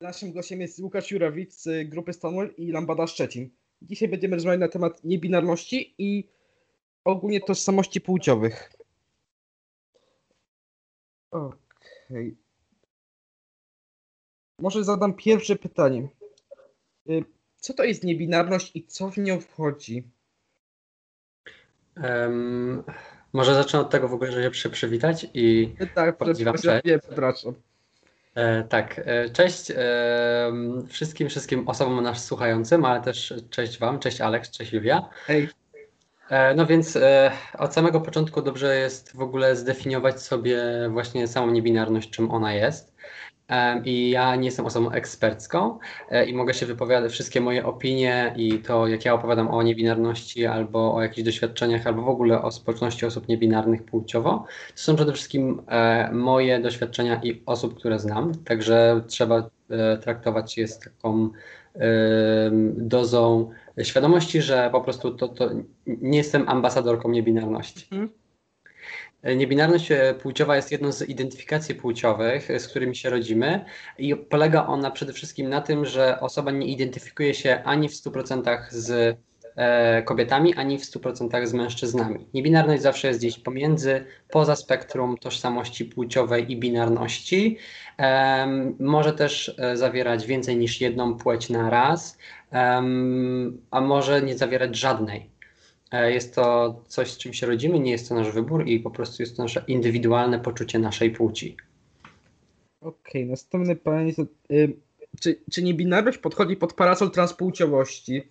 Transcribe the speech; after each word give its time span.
Naszym 0.00 0.32
gościem 0.32 0.60
jest 0.60 0.78
Łukasz 0.78 1.10
Jurowicz 1.10 1.52
z 1.52 1.88
grupy 1.88 2.12
Stonewall 2.12 2.54
i 2.56 2.72
Lambada 2.72 3.06
Szczecin. 3.06 3.50
Dzisiaj 3.82 4.08
będziemy 4.08 4.36
rozmawiać 4.36 4.60
na 4.60 4.68
temat 4.68 5.04
niebinarności 5.04 5.94
i 5.98 6.28
ogólnie 7.04 7.40
tożsamości 7.40 8.00
płciowych. 8.00 8.72
Okej. 11.30 12.36
Może 14.60 14.84
zadam 14.84 15.14
pierwsze 15.14 15.56
pytanie. 15.56 16.08
Y, 17.10 17.24
Co 17.56 17.74
to 17.74 17.84
jest 17.84 18.04
niebinarność 18.04 18.70
i 18.76 18.86
co 18.86 19.10
w 19.10 19.16
nią 19.18 19.40
wchodzi? 19.40 20.02
Em, 21.96 22.82
może 23.32 23.54
zacznę 23.54 23.80
od 23.80 23.90
tego 23.90 24.08
w 24.08 24.14
ogóle, 24.14 24.32
żeby 24.32 24.54
się 24.54 24.70
przywitać 24.70 25.26
i 25.34 25.74
Tak, 25.94 26.16
Podziwiam, 26.18 26.54
przepraszam, 26.54 26.82
cześć. 26.82 26.84
nie, 26.94 26.98
przepraszam. 26.98 27.54
e, 27.54 27.54
tak, 28.68 29.00
e, 29.04 29.30
cześć 29.30 29.70
em, 29.70 30.86
wszystkim, 30.88 31.28
wszystkim 31.28 31.68
osobom 31.68 32.02
nas 32.02 32.24
słuchającym, 32.24 32.84
ale 32.84 33.00
też 33.00 33.34
cześć 33.50 33.78
Wam, 33.78 33.98
cześć 33.98 34.20
Aleks, 34.20 34.50
cześć 34.50 34.72
Julia. 34.72 35.08
Hej, 35.26 35.48
E, 36.28 36.54
no 36.54 36.66
więc 36.66 36.96
e, 36.96 37.32
od 37.58 37.74
samego 37.74 38.00
początku 38.00 38.42
dobrze 38.42 38.76
jest 38.76 39.16
w 39.16 39.20
ogóle 39.20 39.56
zdefiniować 39.56 40.22
sobie 40.22 40.58
właśnie 40.90 41.28
samą 41.28 41.50
niebinarność, 41.50 42.10
czym 42.10 42.30
ona 42.30 42.54
jest. 42.54 42.95
I 43.84 44.10
ja 44.10 44.36
nie 44.36 44.44
jestem 44.44 44.66
osobą 44.66 44.90
ekspercką 44.90 45.78
e, 46.10 46.26
i 46.26 46.34
mogę 46.34 46.54
się 46.54 46.66
wypowiadać 46.66 47.12
wszystkie 47.12 47.40
moje 47.40 47.66
opinie 47.66 48.34
i 48.36 48.58
to, 48.58 48.86
jak 48.86 49.04
ja 49.04 49.14
opowiadam 49.14 49.48
o 49.48 49.62
niebinarności 49.62 50.46
albo 50.46 50.94
o 50.94 51.02
jakichś 51.02 51.24
doświadczeniach, 51.24 51.86
albo 51.86 52.02
w 52.02 52.08
ogóle 52.08 52.42
o 52.42 52.50
społeczności 52.50 53.06
osób 53.06 53.28
niebinarnych 53.28 53.84
płciowo, 53.84 54.44
to 54.74 54.80
są 54.82 54.96
przede 54.96 55.12
wszystkim 55.12 55.62
e, 55.68 56.12
moje 56.12 56.60
doświadczenia 56.60 57.20
i 57.22 57.42
osób, 57.46 57.78
które 57.78 57.98
znam. 57.98 58.32
Także 58.44 59.00
trzeba 59.06 59.50
e, 59.70 59.98
traktować 59.98 60.58
je 60.58 60.68
z 60.68 60.78
taką 60.78 61.30
dozą 62.76 63.50
świadomości, 63.82 64.42
że 64.42 64.68
po 64.72 64.80
prostu 64.80 65.10
to, 65.10 65.28
to 65.28 65.50
nie 65.86 66.18
jestem 66.18 66.48
ambasadorką 66.48 67.10
niebinarności. 67.10 67.86
Mhm. 67.92 68.25
Niebinarność 69.22 69.92
e, 69.92 70.14
płciowa 70.14 70.56
jest 70.56 70.72
jedną 70.72 70.92
z 70.92 71.08
identyfikacji 71.08 71.74
płciowych, 71.74 72.50
e, 72.50 72.60
z 72.60 72.68
którymi 72.68 72.96
się 72.96 73.10
rodzimy 73.10 73.64
i 73.98 74.16
polega 74.16 74.66
ona 74.66 74.90
przede 74.90 75.12
wszystkim 75.12 75.48
na 75.48 75.60
tym, 75.60 75.86
że 75.86 76.20
osoba 76.20 76.50
nie 76.50 76.66
identyfikuje 76.66 77.34
się 77.34 77.62
ani 77.64 77.88
w 77.88 77.92
100% 77.92 78.70
z 78.70 79.18
e, 79.56 80.02
kobietami, 80.02 80.54
ani 80.54 80.78
w 80.78 80.82
100% 80.82 81.46
z 81.46 81.52
mężczyznami. 81.52 82.26
Niebinarność 82.34 82.82
zawsze 82.82 83.08
jest 83.08 83.20
gdzieś 83.20 83.38
pomiędzy, 83.38 84.04
poza 84.30 84.56
spektrum 84.56 85.18
tożsamości 85.18 85.84
płciowej 85.84 86.52
i 86.52 86.56
binarności. 86.56 87.58
Może 88.78 89.12
też 89.12 89.54
e, 89.58 89.76
zawierać 89.76 90.26
więcej 90.26 90.56
niż 90.56 90.80
jedną 90.80 91.16
płeć 91.16 91.50
na 91.50 91.70
raz, 91.70 92.18
a 93.70 93.80
może 93.80 94.22
nie 94.22 94.38
zawierać 94.38 94.76
żadnej. 94.76 95.35
E, 95.92 96.12
Jest 96.12 96.34
to 96.34 96.74
coś, 96.88 97.10
z 97.12 97.18
czym 97.18 97.32
się 97.32 97.46
rodzimy, 97.46 97.78
nie 97.80 97.90
jest 97.90 98.08
to 98.08 98.14
nasz 98.14 98.30
wybór 98.32 98.66
i 98.68 98.80
po 98.80 98.90
prostu 98.90 99.22
jest 99.22 99.36
to 99.36 99.42
nasze 99.42 99.64
indywidualne 99.68 100.40
poczucie 100.40 100.78
naszej 100.78 101.10
płci. 101.10 101.56
okej, 102.80 103.26
następne 103.26 103.76
pytanie 103.76 104.14
to, 104.14 104.22
y, 104.50 104.76
czy, 105.20 105.40
czy 105.52 105.62
niebinarność 105.62 106.18
podchodzi 106.18 106.56
pod 106.56 106.74
parasol 106.74 107.10
transpłciowości? 107.10 108.22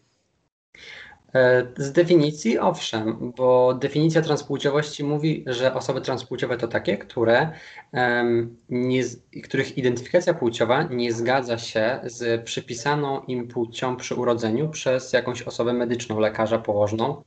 E, 1.35 1.67
Z 1.77 1.91
definicji 1.91 2.59
owszem, 2.59 3.33
bo 3.37 3.73
definicja 3.73 4.21
transpłciowości 4.21 5.03
mówi, 5.03 5.43
że 5.47 5.73
osoby 5.73 6.01
transpłciowe 6.01 6.57
to 6.57 6.67
takie, 6.67 6.97
które, 6.97 7.51
em, 7.91 8.57
nie, 8.69 9.01
których 9.43 9.77
identyfikacja 9.77 10.33
płciowa 10.33 10.83
nie 10.83 11.13
zgadza 11.13 11.57
się 11.57 11.99
z 12.03 12.43
przypisaną 12.45 13.21
im 13.23 13.47
płcią 13.47 13.95
przy 13.97 14.15
urodzeniu 14.15 14.69
przez 14.69 15.13
jakąś 15.13 15.41
osobę 15.41 15.73
medyczną, 15.73 16.19
lekarza, 16.19 16.59
położną. 16.59 17.23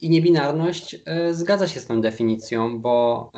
I 0.00 0.10
niebinarność 0.10 0.96
e, 1.06 1.34
zgadza 1.34 1.68
się 1.68 1.80
z 1.80 1.86
tą 1.86 2.00
definicją, 2.00 2.80
bo 2.80 3.30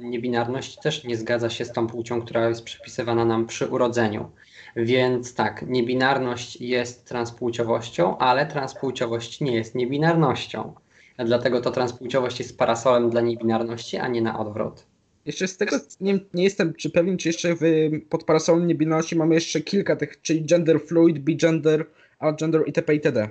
niebinarność 0.00 0.76
też 0.76 1.04
nie 1.04 1.16
zgadza 1.16 1.50
się 1.50 1.64
z 1.64 1.72
tą 1.72 1.86
płcią, 1.86 2.22
która 2.22 2.48
jest 2.48 2.64
przypisywana 2.64 3.24
nam 3.24 3.46
przy 3.46 3.66
urodzeniu. 3.66 4.30
Więc 4.76 5.34
tak, 5.34 5.64
niebinarność 5.68 6.60
jest 6.60 7.08
transpłciowością, 7.08 8.18
ale 8.18 8.46
transpłciowość 8.46 9.40
nie 9.40 9.54
jest 9.54 9.74
niebinarnością. 9.74 10.74
Dlatego 11.18 11.60
to 11.60 11.70
transpłciowość 11.70 12.38
jest 12.38 12.58
parasolem 12.58 13.10
dla 13.10 13.20
niebinarności, 13.20 13.96
a 13.96 14.08
nie 14.08 14.22
na 14.22 14.38
odwrót. 14.38 14.86
Jeszcze 15.24 15.48
z 15.48 15.56
tego 15.56 15.76
nie, 16.00 16.18
nie 16.34 16.44
jestem 16.44 16.74
czy 16.74 16.90
pewien, 16.90 17.18
czy 17.18 17.28
jeszcze 17.28 17.54
w, 17.54 17.60
pod 18.08 18.24
parasolem 18.24 18.66
niebinarności 18.66 19.16
mamy 19.16 19.34
jeszcze 19.34 19.60
kilka 19.60 19.96
tych, 19.96 20.22
czyli 20.22 20.44
gender 20.44 20.80
fluid, 20.80 21.18
bigender, 21.18 21.86
outgender 22.18 22.62
itp. 22.66 22.94
itd. 22.94 23.28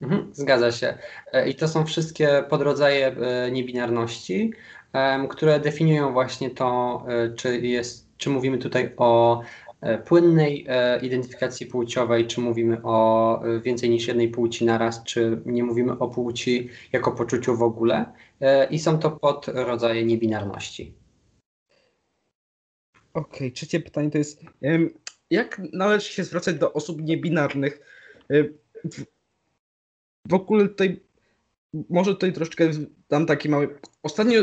Mhm, 0.00 0.30
zgadza 0.32 0.72
się. 0.72 0.98
E, 1.32 1.48
I 1.48 1.54
to 1.54 1.68
są 1.68 1.86
wszystkie 1.86 2.44
podrodzaje 2.48 3.06
e, 3.06 3.50
niebinarności, 3.50 4.52
które 5.30 5.60
definiują 5.60 6.12
właśnie 6.12 6.50
to, 6.50 7.02
e, 7.08 7.34
czy 7.34 7.58
jest, 7.60 8.08
czy 8.16 8.30
mówimy 8.30 8.58
tutaj 8.58 8.92
o 8.96 9.42
płynnej 10.04 10.66
identyfikacji 11.02 11.66
płciowej, 11.66 12.26
czy 12.26 12.40
mówimy 12.40 12.82
o 12.82 13.42
więcej 13.62 13.90
niż 13.90 14.08
jednej 14.08 14.28
płci 14.28 14.64
naraz, 14.64 15.04
czy 15.04 15.42
nie 15.46 15.64
mówimy 15.64 15.98
o 15.98 16.08
płci 16.08 16.68
jako 16.92 17.12
poczuciu 17.12 17.56
w 17.56 17.62
ogóle. 17.62 18.12
I 18.70 18.78
są 18.78 18.98
to 18.98 19.10
podrodzaje 19.10 20.04
niebinarności. 20.04 20.94
Okej, 23.14 23.52
trzecie 23.52 23.80
pytanie 23.80 24.10
to 24.10 24.18
jest, 24.18 24.42
jak 25.30 25.60
należy 25.72 26.12
się 26.12 26.24
zwracać 26.24 26.54
do 26.54 26.72
osób 26.72 27.02
niebinarnych? 27.02 27.80
W, 30.28 30.34
ogóle 30.34 30.68
tutaj, 30.68 31.00
może 31.90 32.10
tutaj 32.10 32.32
troszeczkę 32.32 32.70
dam 33.08 33.26
taki 33.26 33.48
mały, 33.48 33.78
ostatnio 34.02 34.42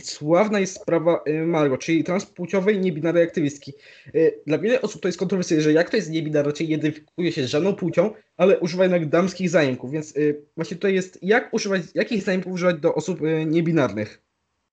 sławna 0.00 0.60
jest 0.60 0.80
sprawa 0.80 1.20
y, 1.28 1.46
Margo, 1.46 1.78
czyli 1.78 2.04
transpłciowej 2.04 2.80
niebinarnej 2.80 3.22
aktywistki. 3.22 3.72
Y, 4.14 4.40
Dla 4.46 4.58
wiele 4.58 4.82
osób 4.82 5.02
to 5.02 5.08
jest 5.08 5.18
kontrowersyjne, 5.18 5.62
że 5.62 5.72
jak 5.72 5.90
to 5.90 5.96
jest 5.96 6.10
niebinarne, 6.10 6.52
czyli 6.52 6.68
nie 6.68 6.76
identyfikuje 6.76 7.32
się 7.32 7.44
z 7.44 7.50
żadną 7.50 7.74
płcią, 7.74 8.10
ale 8.36 8.60
używa 8.60 8.82
jednak 8.82 9.08
damskich 9.08 9.50
zajęków, 9.50 9.90
więc 9.90 10.16
y, 10.16 10.40
właśnie 10.56 10.76
tutaj 10.76 10.94
jest, 10.94 11.18
jak 11.22 11.54
używać, 11.54 11.82
jakich 11.94 12.22
zajęków 12.22 12.52
używać 12.52 12.80
do 12.80 12.94
osób 12.94 13.20
niebinarnych? 13.46 14.22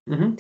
Mhm. 0.10 0.36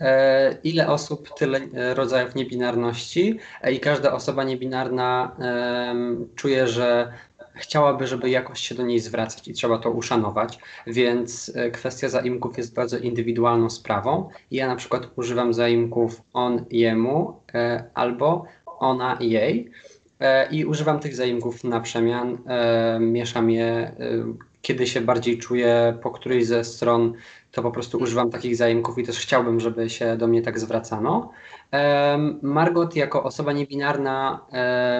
E, 0.00 0.56
ile 0.64 0.88
osób, 0.88 1.34
tyle 1.38 1.60
e, 1.74 1.94
rodzajów 1.94 2.34
niebinarności 2.34 3.38
e, 3.62 3.72
i 3.72 3.80
każda 3.80 4.12
osoba 4.12 4.44
niebinarna 4.44 5.36
em, 5.38 6.28
czuje, 6.34 6.68
że 6.68 7.12
chciałaby, 7.54 8.06
żeby 8.06 8.30
jakoś 8.30 8.60
się 8.60 8.74
do 8.74 8.82
niej 8.82 9.00
zwracać 9.00 9.48
i 9.48 9.52
trzeba 9.52 9.78
to 9.78 9.90
uszanować, 9.90 10.58
więc 10.86 11.52
e, 11.54 11.70
kwestia 11.70 12.08
zaimków 12.08 12.58
jest 12.58 12.74
bardzo 12.74 12.98
indywidualną 12.98 13.70
sprawą. 13.70 14.28
Ja 14.50 14.66
na 14.66 14.76
przykład 14.76 15.08
używam 15.16 15.54
zaimków 15.54 16.22
on 16.32 16.64
jemu 16.70 17.40
e, 17.54 17.84
albo 17.94 18.44
ona 18.66 19.18
jej 19.20 19.70
e, 20.20 20.50
i 20.50 20.64
używam 20.64 21.00
tych 21.00 21.14
zaimków 21.14 21.64
na 21.64 21.80
przemian, 21.80 22.38
mieszam 23.00 23.50
je, 23.50 23.92
kiedy 24.62 24.86
się 24.86 25.00
bardziej 25.00 25.38
czuję 25.38 25.98
po 26.02 26.10
którejś 26.10 26.46
ze 26.46 26.64
stron 26.64 27.14
to 27.52 27.62
po 27.62 27.70
prostu 27.70 27.98
używam 27.98 28.30
takich 28.30 28.56
zaimków 28.56 28.98
i 28.98 29.04
też 29.04 29.18
chciałbym, 29.18 29.60
żeby 29.60 29.90
się 29.90 30.16
do 30.16 30.26
mnie 30.26 30.42
tak 30.42 30.58
zwracano. 30.58 31.30
Margot 32.42 32.96
jako 32.96 33.22
osoba 33.22 33.52
niebinarna 33.52 34.40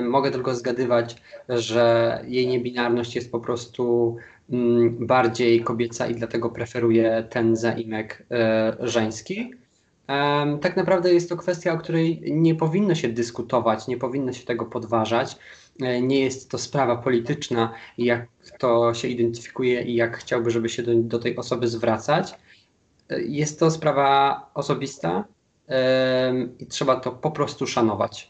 mogę 0.03 0.31
tylko 0.31 0.55
zgadywać, 0.55 1.23
że 1.49 2.21
jej 2.27 2.47
niebinarność 2.47 3.15
jest 3.17 3.33
po 3.33 3.41
prostu 3.41 4.17
mm, 4.51 5.07
bardziej 5.07 5.61
kobieca 5.65 6.07
i 6.07 6.15
dlatego 6.15 6.51
preferuje 6.51 7.27
ten 7.31 7.57
zaimek 7.57 8.27
e, 8.31 8.77
żeński. 8.81 9.51
Tak 10.61 10.77
naprawdę 10.77 11.15
jest 11.15 11.29
to 11.29 11.37
kwestia, 11.37 11.73
o 11.73 11.79
której 11.79 12.23
nie 12.33 12.55
powinno 12.55 12.95
się 12.95 13.09
dyskutować, 13.09 13.87
nie 13.89 13.97
powinno 13.97 14.33
się 14.33 14.45
tego 14.47 14.67
podważać. 14.67 15.37
E, 15.83 16.01
Nie 16.03 16.21
jest 16.21 16.51
to 16.51 16.59
sprawa 16.59 16.97
polityczna, 16.97 17.73
jak 17.99 18.27
to 18.59 18.95
się 18.95 19.09
identyfikuje 19.09 19.83
i 19.83 19.95
jak 19.95 20.17
chciałby, 20.17 20.51
żeby 20.51 20.69
się 20.69 20.83
do, 20.83 20.95
do 20.95 21.19
tej 21.19 21.37
osoby 21.37 21.69
zwracać. 21.69 22.35
E, 23.11 23.23
Jest 23.23 23.61
to 23.61 23.71
sprawa 23.71 24.51
osobista 24.55 25.25
i 26.59 26.67
trzeba 26.67 27.01
to 27.01 27.13
po 27.13 27.31
prostu 27.31 27.67
szanować. 27.67 28.29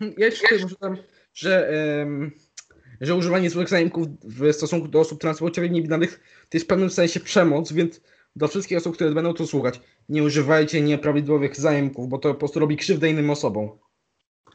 Ja 0.00 0.26
jeszcze 0.26 0.42
tutaj 0.42 0.58
może 0.58 0.74
dodam, 0.80 0.96
że, 1.34 1.72
że 3.00 3.14
używanie 3.14 3.50
złych 3.50 3.68
zajęków 3.68 4.06
w 4.24 4.52
stosunku 4.52 4.88
do 4.88 5.00
osób 5.00 5.20
transpłciowych 5.20 5.70
niebinarnych 5.70 6.20
to 6.48 6.56
jest 6.56 6.66
w 6.66 6.68
pewnym 6.68 6.90
sensie 6.90 7.20
przemoc, 7.20 7.72
więc 7.72 8.00
do 8.36 8.48
wszystkich 8.48 8.78
osób, 8.78 8.94
które 8.94 9.10
będą 9.10 9.34
to 9.34 9.46
słuchać, 9.46 9.80
nie 10.08 10.22
używajcie 10.22 10.82
nieprawidłowych 10.82 11.56
zajęków, 11.56 12.08
bo 12.08 12.18
to 12.18 12.28
po 12.28 12.38
prostu 12.38 12.60
robi 12.60 12.76
krzywdę 12.76 13.10
innym 13.10 13.30
osobom. 13.30 13.70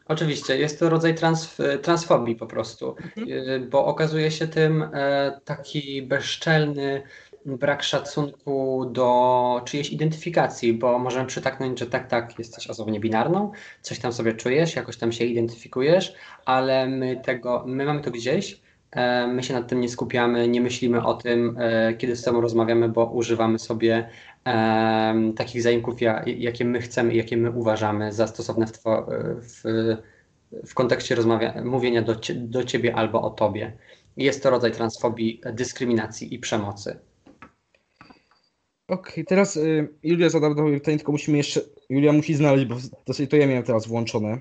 Oczywiście, 0.06 0.58
jest 0.58 0.80
to 0.80 0.90
rodzaj 0.90 1.16
trans, 1.16 1.58
transfobii 1.82 2.36
po 2.36 2.48
prostu, 2.48 2.96
y, 3.18 3.68
bo 3.70 3.86
okazuje 3.86 4.32
się 4.32 4.48
tym 4.48 4.84
e, 4.94 5.42
taki 5.46 6.02
bezczelny 6.02 7.04
brak 7.46 7.84
szacunku 7.84 8.86
do 8.92 9.62
czyjejś 9.66 9.92
identyfikacji, 9.92 10.74
bo 10.74 11.00
możemy 11.00 11.26
przytaknąć, 11.26 11.80
że 11.80 11.88
tak, 11.88 12.08
tak, 12.08 12.40
jesteś 12.40 12.68
osobą 12.68 12.92
niebinarną, 12.92 13.52
coś 13.82 14.00
tam 14.00 14.14
sobie 14.14 14.34
czujesz, 14.34 14.76
jakoś 14.76 14.98
tam 14.98 15.12
się 15.12 15.26
identyfikujesz, 15.26 16.16
ale 16.46 16.88
my 16.88 17.22
tego, 17.26 17.64
my 17.68 17.86
mamy 17.86 18.02
to 18.02 18.12
gdzieś, 18.12 18.62
e, 18.92 19.28
my 19.28 19.44
się 19.44 19.54
nad 19.54 19.68
tym 19.68 19.82
nie 19.82 19.90
skupiamy, 19.90 20.48
nie 20.48 20.62
myślimy 20.62 21.04
o 21.04 21.14
tym, 21.14 21.56
e, 21.60 21.94
kiedy 21.94 22.16
z 22.16 22.24
sobą 22.24 22.42
rozmawiamy, 22.42 22.90
bo 22.90 23.06
używamy 23.06 23.60
sobie 23.60 24.10
um, 24.46 25.34
takich 25.34 25.62
zaimków, 25.62 25.96
jakie 26.26 26.66
my 26.66 26.82
chcemy 26.82 27.14
i 27.14 27.18
jakie 27.18 27.38
my 27.38 27.52
uważamy 27.52 28.14
za 28.14 28.28
stosowne 28.28 28.68
w, 28.68 28.84
w, 29.42 29.64
w 30.68 30.74
kontekście 30.74 31.16
rozmawia, 31.16 31.64
mówienia 31.64 32.02
do, 32.02 32.16
do 32.36 32.64
ciebie 32.64 32.96
albo 32.96 33.22
o 33.22 33.30
tobie. 33.30 33.74
Jest 34.18 34.44
to 34.44 34.50
rodzaj 34.50 34.72
transfobii, 34.72 35.42
dyskryminacji 35.54 36.34
i 36.34 36.40
przemocy. 36.40 37.00
Okej, 38.90 39.14
okay, 39.14 39.24
teraz 39.24 39.58
y, 39.58 39.94
Julia 40.04 40.30
zadała 40.30 40.56
pytanie, 40.56 40.98
tylko 40.98 41.12
musimy 41.12 41.38
jeszcze. 41.38 41.62
Julia 41.90 42.14
musi 42.14 42.36
znaleźć, 42.36 42.66
bo 42.66 42.76
to 43.30 43.36
ja 43.36 43.48
miałem 43.48 43.64
teraz 43.64 43.88
włączone. 43.88 44.40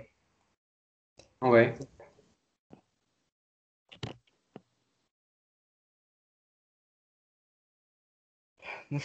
Okej. 1.40 1.72
Okay. 1.72 1.86
No, 8.90 8.98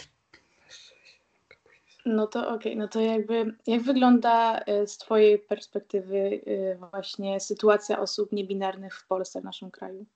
no 2.06 2.26
to 2.26 2.48
okej, 2.48 2.72
okay. 2.72 2.76
no 2.76 2.88
to 2.88 3.00
jakby 3.00 3.56
jak 3.66 3.82
wygląda 3.82 4.60
y, 4.60 4.86
z 4.86 4.98
Twojej 4.98 5.38
perspektywy 5.38 6.16
y, 6.16 6.78
właśnie 6.90 7.40
sytuacja 7.40 8.00
osób 8.00 8.32
niebinarnych 8.32 8.96
w 8.96 9.06
Polsce, 9.06 9.40
w 9.40 9.44
naszym 9.44 9.70
kraju? 9.70 10.06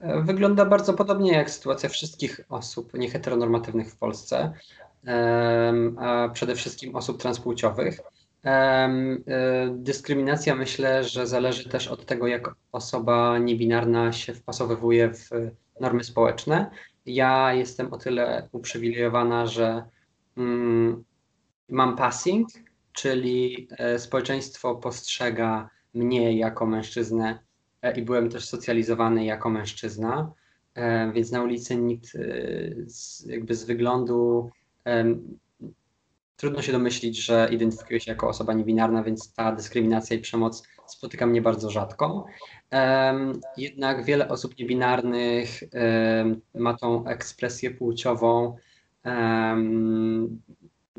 Wygląda 0.00 0.64
bardzo 0.64 0.94
podobnie 0.94 1.32
jak 1.32 1.50
sytuacja 1.50 1.88
wszystkich 1.88 2.40
osób 2.48 2.94
nieheteronormatywnych 2.94 3.92
w 3.92 3.96
Polsce, 3.96 4.52
a 5.98 6.28
przede 6.32 6.54
wszystkim 6.54 6.96
osób 6.96 7.20
transpłciowych. 7.20 8.00
E, 8.44 8.88
dyskryminacja 9.70 10.54
myślę, 10.54 11.04
że 11.04 11.26
zależy 11.26 11.68
też 11.68 11.88
od 11.88 12.06
tego, 12.06 12.26
jak 12.26 12.54
osoba 12.72 13.38
niebinarna 13.38 14.12
się 14.12 14.34
wpasowywuje 14.34 15.14
w 15.14 15.30
normy 15.80 16.04
społeczne. 16.04 16.70
Ja 17.06 17.54
jestem 17.54 17.92
o 17.92 17.98
tyle 17.98 18.48
uprzywilejowana, 18.52 19.46
że 19.46 19.82
mm, 20.36 21.04
mam 21.68 21.96
passing, 21.96 22.48
czyli 22.92 23.68
e, 23.70 23.98
społeczeństwo 23.98 24.74
postrzega 24.74 25.70
mnie 25.94 26.38
jako 26.38 26.66
mężczyznę 26.66 27.38
i 27.96 28.02
byłem 28.02 28.30
też 28.30 28.48
socjalizowany 28.48 29.24
jako 29.24 29.50
mężczyzna, 29.50 30.32
e, 30.74 31.12
więc 31.12 31.32
na 31.32 31.42
ulicy 31.42 31.76
nikt 31.76 32.12
z, 32.86 33.26
jakby 33.26 33.54
z 33.54 33.64
wyglądu 33.64 34.50
trudno 36.36 36.62
się 36.62 36.72
domyślić, 36.72 37.24
że 37.24 37.48
identyfikuję 37.52 38.00
się 38.00 38.10
jako 38.10 38.28
osoba 38.28 38.52
niebinarna, 38.52 39.02
więc 39.02 39.34
ta 39.34 39.52
dyskryminacja 39.52 40.16
i 40.16 40.20
przemoc 40.20 40.62
spotyka 40.86 41.26
mnie 41.26 41.42
bardzo 41.42 41.70
rzadko. 41.70 42.26
Jednak 43.56 44.04
wiele 44.04 44.28
osób 44.28 44.58
niebinarnych 44.58 45.60
ma 46.54 46.74
tą 46.74 47.06
ekspresję 47.06 47.70
płciową 47.70 48.56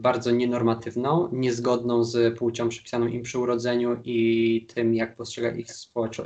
bardzo 0.01 0.31
nienormatywną, 0.31 1.29
niezgodną 1.31 2.03
z 2.03 2.37
płcią 2.37 2.69
przypisaną 2.69 3.07
im 3.07 3.21
przy 3.21 3.39
urodzeniu 3.39 3.97
i 4.03 4.67
tym, 4.73 4.95
jak 4.95 5.15
postrzega 5.15 5.51
ich 5.51 5.67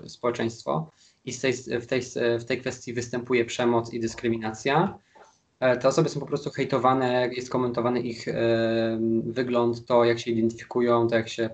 społeczeństwo. 0.08 0.92
I 1.26 1.34
tej, 1.34 1.54
w, 1.54 1.86
tej, 1.88 2.02
w 2.40 2.46
tej 2.46 2.62
kwestii 2.62 2.94
występuje 2.94 3.46
przemoc 3.46 3.94
i 3.94 4.00
dyskryminacja. 4.00 5.00
E, 5.60 5.78
te 5.78 5.88
osoby 5.88 6.10
są 6.10 6.20
po 6.20 6.26
prostu 6.26 6.50
hejtowane, 6.50 7.30
jest 7.34 7.50
komentowany 7.50 8.02
ich 8.02 8.28
wygląd, 9.24 9.86
to 9.86 10.06
jak 10.06 10.20
się 10.20 10.32
identyfikują, 10.32 11.08
to 11.08 11.16
jak 11.16 11.30
się 11.30 11.50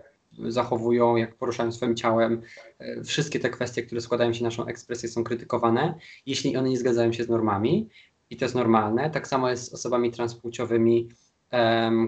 zachowują, 0.47 1.15
jak 1.15 1.35
poruszają 1.35 1.71
swoim 1.71 1.95
ciałem. 1.95 2.41
E, 2.79 3.03
wszystkie 3.03 3.39
te 3.39 3.49
kwestie, 3.49 3.83
które 3.83 4.01
składają 4.01 4.33
się 4.33 4.43
na 4.43 4.47
naszą 4.47 4.65
ekspresję, 4.65 5.09
są 5.09 5.23
krytykowane, 5.23 5.93
jeśli 6.25 6.57
one 6.57 6.69
nie 6.69 6.77
zgadzają 6.77 7.13
się 7.13 7.23
z 7.23 7.29
normami. 7.29 7.89
I 8.29 8.37
to 8.37 8.45
jest 8.45 8.55
normalne. 8.55 9.09
Tak 9.09 9.27
samo 9.27 9.49
jest 9.49 9.71
z 9.71 9.73
osobami 9.73 10.11
transpłciowymi, 10.11 11.09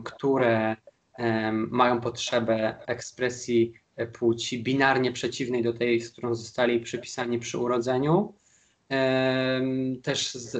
które 0.04 0.76
mają 1.52 2.02
potrzebę 2.02 2.76
ekspresji 2.88 3.74
e, 3.96 4.08
płci 4.08 4.64
binarnie 4.64 5.12
przeciwnej 5.12 5.64
do 5.64 5.74
tej, 5.74 6.02
z 6.02 6.12
którą 6.12 6.36
zostali 6.36 6.80
przypisani 6.80 7.40
przy 7.40 7.58
urodzeniu. 7.58 8.34
Też 10.04 10.34
z, 10.34 10.58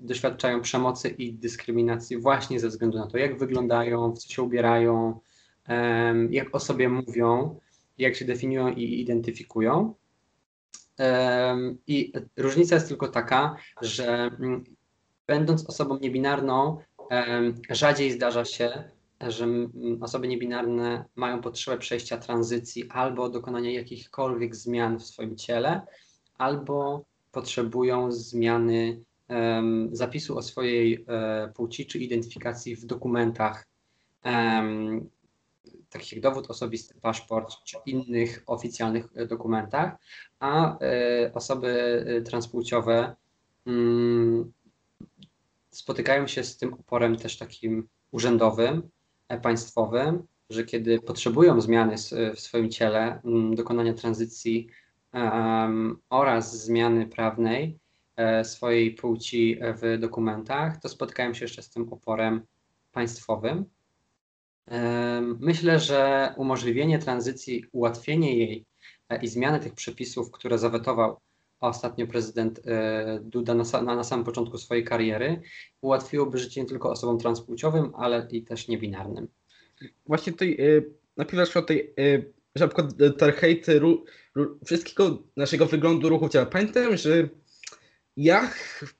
doświadczają 0.00 0.60
przemocy 0.60 1.08
i 1.08 1.32
dyskryminacji 1.32 2.16
właśnie 2.16 2.60
ze 2.60 2.68
względu 2.68 2.98
na 2.98 3.06
to, 3.06 3.18
jak 3.18 3.38
wyglądają, 3.38 4.12
w 4.12 4.18
co 4.18 4.28
się 4.28 4.42
ubierają, 4.42 5.20
jak 6.30 6.54
o 6.54 6.60
sobie 6.60 6.88
mówią, 6.88 7.60
jak 7.98 8.16
się 8.16 8.24
definiują 8.24 8.68
i 8.68 9.00
identyfikują. 9.00 9.94
I 11.86 12.12
różnica 12.36 12.74
jest 12.74 12.88
tylko 12.88 13.08
taka, 13.08 13.56
że 13.82 14.06
mm, 14.14 14.64
będąc 15.26 15.66
osobą 15.66 15.98
niebinarną, 15.98 16.78
rzadziej 17.70 18.12
zdarza 18.12 18.44
się, 18.44 18.90
że 19.20 19.46
osoby 20.00 20.28
niebinarne 20.28 21.04
mają 21.16 21.40
potrzebę 21.40 21.78
przejścia 21.78 22.18
tranzycji 22.18 22.84
albo 22.90 23.28
dokonania 23.28 23.70
jakichkolwiek 23.70 24.56
zmian 24.56 24.98
w 24.98 25.06
swoim 25.06 25.36
ciele, 25.36 25.80
albo 26.38 27.04
potrzebują 27.32 28.12
zmiany 28.12 29.00
um, 29.28 29.88
zapisu 29.92 30.38
o 30.38 30.42
swojej 30.42 30.98
um, 30.98 31.52
płci 31.52 31.86
czy 31.86 31.98
identyfikacji 31.98 32.76
w 32.76 32.84
dokumentach. 32.84 33.66
Um, 34.24 35.10
takich 35.90 36.12
jak 36.12 36.22
dowód 36.22 36.50
osobisty, 36.50 36.94
paszport 37.00 37.54
czy 37.64 37.76
innych 37.86 38.42
oficjalnych 38.46 39.08
e, 39.14 39.26
dokumentach, 39.26 39.96
a 40.40 40.78
e, 40.78 41.34
osoby 41.34 42.04
transpłciowe 42.24 43.14
mm, 43.66 44.52
spotykają 45.72 46.26
się 46.26 46.44
z 46.44 46.56
tym 46.56 46.74
oporem 46.74 47.16
też 47.16 47.38
takim 47.38 47.88
urzędowym, 48.10 48.90
państwowym, 49.42 50.26
że 50.50 50.64
kiedy 50.64 51.00
potrzebują 51.00 51.60
zmiany 51.60 51.96
w 52.36 52.40
swoim 52.40 52.70
ciele, 52.70 53.20
mm, 53.24 53.54
dokonania 53.54 53.94
tranzycji 53.94 54.68
um, 55.14 55.98
oraz 56.10 56.64
zmiany 56.64 57.06
prawnej 57.06 57.78
swojej 58.42 58.94
płci 58.94 59.58
w 59.82 59.98
dokumentach, 59.98 60.80
to 60.80 60.88
spotykają 60.88 61.34
się 61.34 61.44
jeszcze 61.44 61.62
z 61.62 61.70
tym 61.70 61.92
oporem 61.92 62.46
państwowym. 62.92 63.64
Myślę, 65.40 65.78
że 65.78 66.34
umożliwienie 66.36 66.98
tranzycji, 66.98 67.64
ułatwienie 67.72 68.38
jej 68.38 68.66
e, 69.08 69.22
i 69.22 69.28
zmiany 69.28 69.60
tych 69.60 69.74
przepisów, 69.74 70.30
które 70.30 70.58
zawetował 70.58 71.20
ostatnio 71.62 72.06
prezydent 72.06 72.60
e, 72.66 73.20
Duda 73.22 73.54
na, 73.54 73.82
na, 73.82 74.04
samym 74.04 74.24
początku 74.24 74.58
swojej 74.58 74.84
kariery, 74.84 75.40
ułatwiłoby 75.80 76.38
życie 76.38 76.60
nie 76.60 76.66
tylko 76.66 76.90
osobom 76.90 77.18
transpłciowym, 77.18 77.92
ale 77.94 78.28
i 78.30 78.42
też 78.42 78.68
niebinarnym. 78.68 79.28
Właśnie 80.06 80.32
tutaj 80.32 80.56
yy, 80.58 80.90
najpierw 81.16 81.56
o 81.56 81.62
tej, 81.62 81.94
yy, 81.96 82.32
że 82.54 82.64
na 82.64 82.68
przykład 82.68 83.68
ru, 83.68 84.04
ru, 84.34 84.58
wszystkiego 84.64 85.22
naszego 85.36 85.66
wyglądu 85.66 86.08
ruchu 86.08 86.28
ciała. 86.28 86.46
Pamiętam, 86.46 86.96
że 86.96 87.28
ja 88.16 88.46
w 88.46 88.94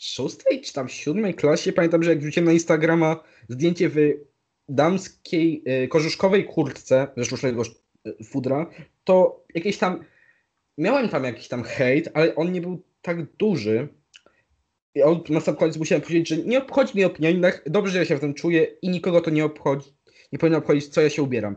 szóstej 0.00 0.60
czy 0.60 0.72
tam 0.72 0.88
siódmej 0.88 1.34
klasie 1.34 1.72
pamiętam, 1.72 2.02
że 2.02 2.10
jak 2.10 2.20
wrzuciłem 2.20 2.46
na 2.46 2.52
Instagrama 2.52 3.22
zdjęcie 3.48 3.88
w 3.88 3.96
damskiej 4.68 5.62
y, 5.84 5.88
korzuszkowej 5.88 6.44
kurtce 6.44 7.08
ze 7.16 7.24
sztucznego 7.24 7.62
y, 8.06 8.24
fudra, 8.24 8.70
to 9.04 9.44
jakieś 9.54 9.78
tam, 9.78 10.04
miałem 10.78 11.08
tam 11.08 11.24
jakiś 11.24 11.48
tam 11.48 11.62
hejt, 11.62 12.08
ale 12.14 12.34
on 12.34 12.52
nie 12.52 12.60
był 12.60 12.82
tak 13.02 13.36
duży. 13.36 13.88
I 14.94 15.02
on, 15.02 15.22
na 15.28 15.40
sam 15.40 15.56
koniec 15.56 15.76
musiałem 15.76 16.02
powiedzieć, 16.02 16.28
że 16.28 16.36
nie 16.36 16.58
obchodzi 16.58 16.92
mnie 16.94 17.06
opinia 17.06 17.30
innych, 17.30 17.62
dobrze, 17.66 17.92
że 17.92 17.98
ja 17.98 18.04
się 18.04 18.16
w 18.16 18.20
tym 18.20 18.34
czuję 18.34 18.64
i 18.82 18.88
nikogo 18.88 19.20
to 19.20 19.30
nie 19.30 19.44
obchodzi, 19.44 19.90
nie 20.32 20.38
powinno 20.38 20.58
obchodzić, 20.58 20.88
co 20.88 21.00
ja 21.00 21.10
się 21.10 21.22
ubieram. 21.22 21.56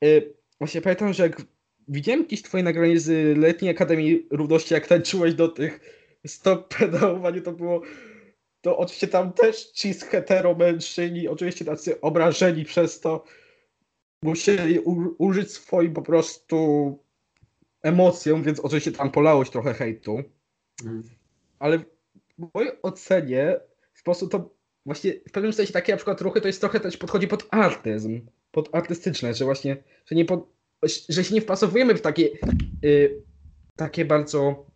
Yy, 0.00 0.34
właśnie 0.58 0.80
pamiętam, 0.80 1.12
że 1.12 1.22
jak 1.22 1.42
widziałem 1.88 2.22
jakieś 2.22 2.42
twoje 2.42 2.62
nagranie 2.62 3.00
z 3.00 3.38
Letniej 3.38 3.70
Akademii 3.70 4.26
Równości, 4.30 4.74
jak 4.74 4.86
tańczyłeś 4.86 5.34
do 5.34 5.48
tych 5.48 5.80
stop 6.26 6.74
pedałowanie, 6.78 7.40
to 7.40 7.52
było 7.52 7.82
to 8.60 8.78
oczywiście 8.78 9.08
tam 9.08 9.32
też 9.32 9.64
ci 9.64 9.94
z 9.94 10.02
hetero 10.02 10.54
mężczyźni, 10.54 11.28
oczywiście 11.28 11.64
tacy 11.64 12.00
obrażeni 12.00 12.64
przez 12.64 13.00
to, 13.00 13.24
musieli 14.22 14.78
użyć 15.18 15.50
swoim 15.50 15.92
po 15.92 16.02
prostu 16.02 16.98
emocjom, 17.82 18.42
więc 18.42 18.60
oczywiście 18.60 18.92
tam 18.92 19.10
polałoś 19.10 19.50
trochę 19.50 19.74
hejtu. 19.74 20.22
Mm. 20.84 21.02
Ale 21.58 21.78
w 21.78 21.84
mojej 22.54 22.72
ocenie 22.82 23.60
sposób 23.94 24.32
to 24.32 24.54
właśnie 24.86 25.12
w 25.28 25.32
pewnym 25.32 25.52
sensie 25.52 25.72
takie 25.72 25.92
na 25.92 25.96
przykład 25.96 26.20
ruchy 26.20 26.40
to 26.40 26.46
jest 26.46 26.60
trochę 26.60 26.80
też 26.80 26.96
podchodzi 26.96 27.28
pod 27.28 27.46
artyzm, 27.50 28.20
pod 28.50 28.74
artystyczne, 28.74 29.34
że 29.34 29.44
właśnie, 29.44 29.76
że, 30.06 30.14
nie 30.14 30.24
pod, 30.24 30.48
że 31.08 31.24
się 31.24 31.34
nie 31.34 31.40
wpasowujemy 31.40 31.94
w 31.94 32.00
takie, 32.00 32.28
y, 32.84 33.22
takie 33.76 34.04
bardzo 34.04 34.66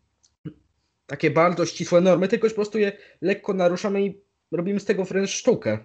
takie 1.07 1.31
bardzo 1.31 1.67
ścisłe 1.67 2.01
normy, 2.01 2.29
tylko 2.29 2.49
po 2.49 2.55
prostu 2.55 2.79
je 2.79 2.93
lekko 3.21 3.55
naruszamy 3.55 4.03
i 4.07 4.21
robimy 4.53 4.81
z 4.81 4.85
tego 4.85 5.05
wręcz 5.05 5.31
sztukę. 5.31 5.79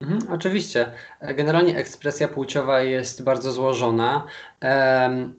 Mhm, 0.00 0.32
oczywiście. 0.32 0.92
Generalnie 1.20 1.76
ekspresja 1.76 2.28
płciowa 2.28 2.82
jest 2.82 3.22
bardzo 3.22 3.52
złożona 3.52 4.26
um, 4.62 5.34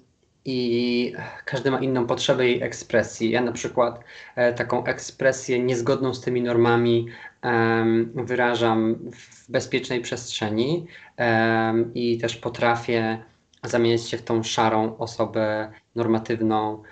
i 0.45 1.13
każdy 1.45 1.71
ma 1.71 1.79
inną 1.79 2.07
potrzebę 2.07 2.47
jej 2.47 2.63
ekspresji. 2.63 3.31
Ja 3.31 3.41
na 3.41 3.51
przykład 3.51 3.99
e, 4.35 4.53
taką 4.53 4.85
ekspresję 4.85 5.59
niezgodną 5.59 6.13
z 6.13 6.21
tymi 6.21 6.41
normami 6.41 7.07
um, 7.43 8.11
wyrażam 8.15 8.95
w 9.11 9.51
bezpiecznej 9.51 10.01
przestrzeni 10.01 10.87
um, 11.17 11.93
i 11.93 12.17
też 12.17 12.35
potrafię 12.35 13.23
zamienić 13.63 14.09
się 14.09 14.17
w 14.17 14.23
tą 14.23 14.43
szarą 14.43 14.97
osobę 14.97 15.71
normatywną 15.95 16.83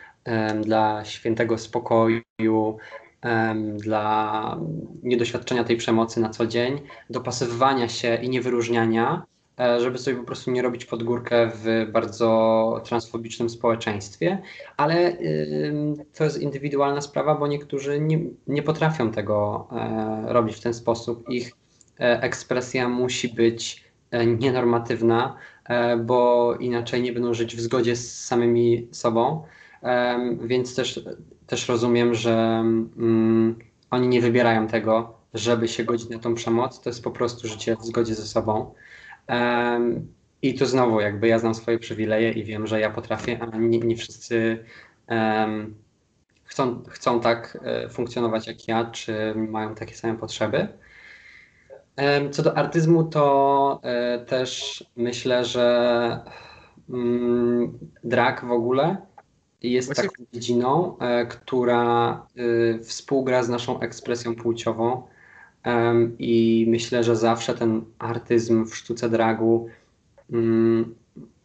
dla 0.61 1.05
świętego 1.05 1.57
spokoju, 1.57 2.21
dla 3.75 4.57
niedoświadczenia 5.03 5.63
tej 5.63 5.77
przemocy 5.77 6.19
na 6.19 6.29
co 6.29 6.47
dzień, 6.47 6.81
dopasowywania 7.09 7.89
się 7.89 8.15
i 8.15 8.29
niewyróżniania, 8.29 9.25
e, 9.25 9.32
żeby 9.57 9.97
sobie 9.97 10.17
po 10.17 10.23
prostu 10.23 10.51
nie 10.51 10.61
robić 10.61 10.85
pod 10.85 11.03
górkę 11.03 11.51
w 11.55 11.91
bardzo 11.91 12.81
transfobicznym 12.85 13.49
społeczeństwie, 13.49 14.41
ale 14.77 15.17
to 16.13 16.23
jest 16.23 16.41
indywidualna 16.41 17.01
sprawa, 17.01 17.35
bo 17.35 17.47
niektórzy 17.47 17.99
nie, 17.99 18.19
nie 18.47 18.63
potrafią 18.63 19.11
tego 19.11 19.67
e, 19.71 20.33
robić 20.33 20.55
w 20.55 20.61
ten 20.61 20.73
sposób. 20.73 21.29
Ich 21.29 21.51
e, 21.99 22.21
ekspresja 22.21 22.89
musi 22.89 23.29
być 23.29 23.83
nienormatywna, 24.39 25.37
bo 26.05 26.53
inaczej 26.59 27.01
nie 27.01 27.13
będą 27.13 27.33
żyć 27.33 27.55
w 27.55 27.59
zgodzie 27.59 27.95
z 27.95 28.25
samymi 28.25 28.87
sobą. 28.91 29.43
Więc 30.41 30.75
też, 30.75 31.05
też 31.47 31.69
rozumiem, 31.69 32.15
że 32.15 32.33
mm, 32.97 33.55
oni 33.91 34.07
nie 34.07 34.21
wybierają 34.21 34.67
tego, 34.67 35.13
żeby 35.33 35.67
się 35.67 35.83
godzić 35.83 36.09
na 36.09 36.19
tą 36.19 36.35
przemoc. 36.35 36.81
To 36.81 36.89
jest 36.89 37.03
po 37.03 37.11
prostu 37.11 37.47
życie 37.47 37.75
w 37.75 37.85
zgodzie 37.85 38.15
ze 38.15 38.25
sobą. 38.27 38.73
I 40.41 40.53
tu 40.53 40.65
znowu, 40.65 40.99
jakby 40.99 41.27
ja 41.27 41.39
znam 41.39 41.55
swoje 41.55 41.79
przywileje 41.79 42.31
i 42.31 42.43
wiem, 42.43 42.67
że 42.67 42.79
ja 42.79 42.89
potrafię, 42.89 43.39
a 43.41 43.57
nie, 43.57 43.79
nie 43.79 43.95
wszyscy 43.95 44.65
chcą, 46.43 46.83
chcą 46.89 47.19
tak 47.19 47.57
e, 47.63 47.89
funkcjonować 47.89 48.47
jak 48.47 48.67
ja, 48.67 48.85
czy 48.85 49.33
mają 49.35 49.75
takie 49.75 49.95
same 49.95 50.17
potrzeby. 50.17 50.67
Co 52.31 52.43
do 52.43 52.57
artyzmu, 52.57 53.03
to 53.03 53.79
e, 53.83 54.19
też 54.19 54.83
myślę, 54.95 55.45
że 55.45 56.19
mm, 56.89 57.79
drag 58.03 58.45
w 58.45 58.51
ogóle 58.51 58.97
jest 59.63 59.87
Właśnie... 59.87 60.03
taką 60.03 60.23
dziedziną, 60.33 60.97
e, 60.97 61.25
która 61.25 62.27
y, 62.37 62.79
współgra 62.83 63.43
z 63.43 63.49
naszą 63.49 63.79
ekspresją 63.79 64.35
płciową. 64.35 65.03
I 66.19 66.65
myślę, 66.69 67.03
że 67.03 67.15
zawsze 67.15 67.53
ten 67.55 67.85
artyzm 67.99 68.65
w 68.65 68.75
sztuce 68.75 69.09
dragu 69.09 69.67
mm, 70.31 70.95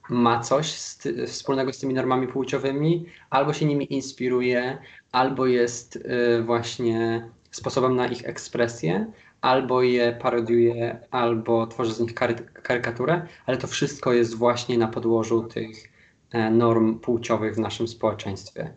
ma 0.09 0.41
coś 0.41 0.73
z 0.73 0.99
ty, 0.99 1.27
wspólnego 1.27 1.73
z 1.73 1.79
tymi 1.79 1.95
normami 1.95 2.29
płciowymi, 2.29 3.07
albo 3.31 3.53
się 3.53 3.67
nimi 3.67 3.95
inspiruje, 3.95 4.79
albo 5.13 5.47
jest 5.47 5.97
y, 5.97 6.43
właśnie 6.43 7.29
sposobem 7.51 7.97
na 7.97 8.07
ich 8.07 8.29
ekspresję, 8.29 9.13
albo 9.41 9.83
je 9.83 10.13
parodiuje, 10.13 11.01
albo 11.11 11.67
tworzy 11.67 11.95
z 11.95 12.01
nich 12.01 12.15
kary, 12.15 12.35
karykaturę, 12.35 13.27
ale 13.47 13.57
to 13.57 13.67
wszystko 13.67 14.13
jest 14.13 14.35
właśnie 14.35 14.79
na 14.79 14.89
podłożu 14.89 15.43
tych 15.43 15.89
e, 16.31 16.51
norm 16.51 16.99
płciowych 16.99 17.55
w 17.55 17.59
naszym 17.59 17.89
społeczeństwie. 17.89 18.75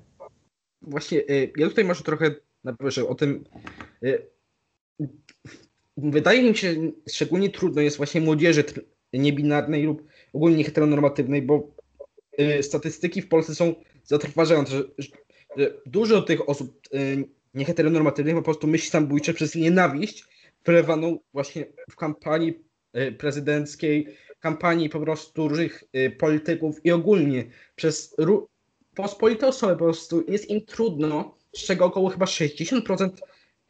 Właśnie, 0.82 1.20
e, 1.20 1.48
ja 1.58 1.68
tutaj 1.68 1.86
może 1.86 2.04
trochę 2.04 2.36
napiszę 2.64 3.08
o 3.08 3.16
tym. 3.16 3.44
E, 4.04 4.18
wydaje 5.98 6.44
mi 6.44 6.58
się, 6.58 6.76
szczególnie 7.10 7.50
trudno 7.50 7.82
jest 7.82 7.98
właśnie 7.98 8.22
młodzieży 8.22 8.64
niebinarnej 9.14 9.84
lub 9.84 10.04
ogólnie 10.34 10.64
heteronormatywnej, 10.64 11.42
bo 11.42 11.76
statystyki 12.62 13.22
w 13.22 13.28
Polsce 13.28 13.56
są 13.56 13.76
zatrważające, 14.04 14.84
że, 14.98 15.12
dużo 15.86 16.22
tych 16.22 16.50
osób 16.50 16.82
nieheteronormatywnych 17.54 18.36
po 18.36 18.42
prostu 18.42 18.68
myśli 18.68 18.90
samobójcze 18.90 19.34
przez 19.34 19.56
nienawiść 19.56 20.26
wlewaną 20.66 21.20
właśnie 21.34 21.66
w 21.92 21.96
kampanii 21.96 22.64
e, 22.94 23.12
prezydenckiej, 23.12 24.08
kampanii 24.40 24.90
po 24.90 25.00
prostu 25.00 25.48
różnych 25.48 25.84
polityków 26.20 26.86
i 26.86 26.92
ogólnie 26.92 27.46
przez 27.76 28.16
pospolite 28.96 29.48
osoby 29.48 29.74
po 29.74 29.84
prostu 29.84 30.24
jest 30.28 30.50
im 30.50 30.66
trudno, 30.66 31.38
z 31.56 31.66
czego 31.66 31.86
około 31.86 32.10
chyba 32.10 32.26
60% 32.26 33.10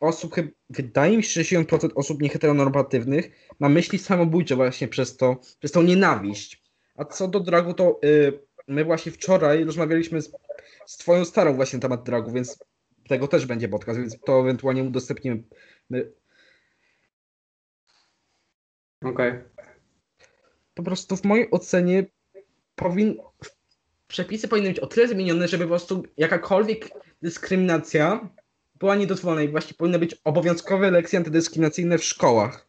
osób, 0.02 0.36
wydaje 0.70 1.18
mi 1.18 1.24
się, 1.24 1.44
że 1.44 1.58
60% 1.58 1.90
osób 1.96 2.22
nieheteronormatywnych 2.22 3.32
ma 3.60 3.70
myśli 3.70 4.00
samobójcze 4.00 4.56
właśnie 4.56 4.88
przez 4.88 5.18
to, 5.18 5.38
przez 5.60 5.72
tą 5.72 5.82
nienawiść. 5.82 6.64
A 6.96 7.06
co 7.06 7.28
do 7.28 7.40
dragu, 7.40 7.74
to 7.74 8.00
yy, 8.04 8.40
my 8.68 8.86
właśnie 8.86 9.12
wczoraj 9.12 9.64
rozmawialiśmy 9.64 10.22
z, 10.22 10.32
z 10.86 10.98
twoją 10.98 11.26
starą 11.26 11.56
właśnie 11.56 11.78
na 11.78 11.82
temat 11.82 12.04
dragu, 12.04 12.32
więc 12.32 12.60
tego 13.08 13.28
też 13.28 13.46
będzie 13.46 13.68
podcast, 13.70 14.00
więc 14.00 14.18
to 14.26 14.40
ewentualnie 14.40 14.84
udostępnimy 14.84 15.44
Okej. 19.06 19.30
Okay. 19.30 19.44
Po 20.74 20.84
prostu 20.84 21.18
w 21.18 21.24
mojej 21.24 21.52
ocenie 21.52 22.06
powin... 22.76 23.18
przepisy 24.08 24.48
powinny 24.48 24.70
być 24.70 24.80
o 24.80 24.88
tyle 24.88 25.08
zmienione, 25.08 25.48
żeby 25.48 25.64
po 25.64 25.70
prostu 25.70 26.04
jakakolwiek 26.18 26.90
dyskryminacja 27.22 28.30
była 28.82 28.96
niedozwolona 28.96 29.42
i 29.42 29.50
właśnie 29.50 29.74
powinny 29.78 30.00
być 30.00 30.16
obowiązkowe 30.24 30.92
lekcje 30.92 31.20
antydyskryminacyjne 31.20 31.98
w 31.98 32.04
szkołach. 32.04 32.68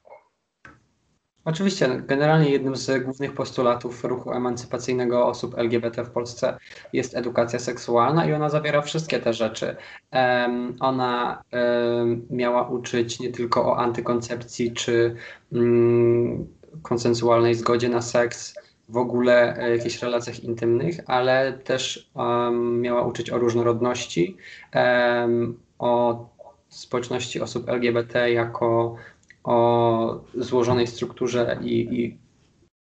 Oczywiście, 1.45 2.03
generalnie 2.07 2.51
jednym 2.51 2.77
z 2.77 3.05
głównych 3.05 3.35
postulatów 3.35 4.05
ruchu 4.05 4.33
emancypacyjnego 4.33 5.27
osób 5.27 5.59
LGBT 5.59 6.05
w 6.05 6.11
Polsce 6.11 6.57
jest 6.93 7.17
edukacja 7.17 7.59
seksualna 7.59 8.27
i 8.27 8.33
ona 8.33 8.49
zawiera 8.49 8.83
wszystkie 8.83 9.19
te 9.19 9.33
rzeczy. 9.33 9.77
Um, 10.13 10.77
ona 10.81 11.43
um, 11.53 12.27
miała 12.31 12.69
uczyć 12.69 13.21
nie 13.21 13.33
tylko 13.33 13.73
o 13.73 13.79
antykoncepcji 13.79 14.73
czy 14.73 15.17
um, 15.53 16.47
konsensualnej 16.83 17.55
zgodzie 17.55 17.89
na 17.89 18.03
seks, 18.03 18.55
w 18.89 18.97
ogóle 18.97 19.57
e, 19.57 19.77
jakichś 19.77 20.03
relacjach 20.03 20.45
intymnych, 20.45 21.01
ale 21.07 21.53
też 21.53 22.11
miała 22.63 23.03
uczyć 23.03 23.31
o 23.31 23.39
różnorodności, 23.39 24.37
o 25.83 26.29
społeczności 26.69 27.41
osób 27.41 27.69
LGBT 27.69 28.33
jako 28.33 28.97
o 29.45 30.21
złożonej 30.35 30.87
strukturze 30.87 31.59
i, 31.63 32.01
i 32.01 32.19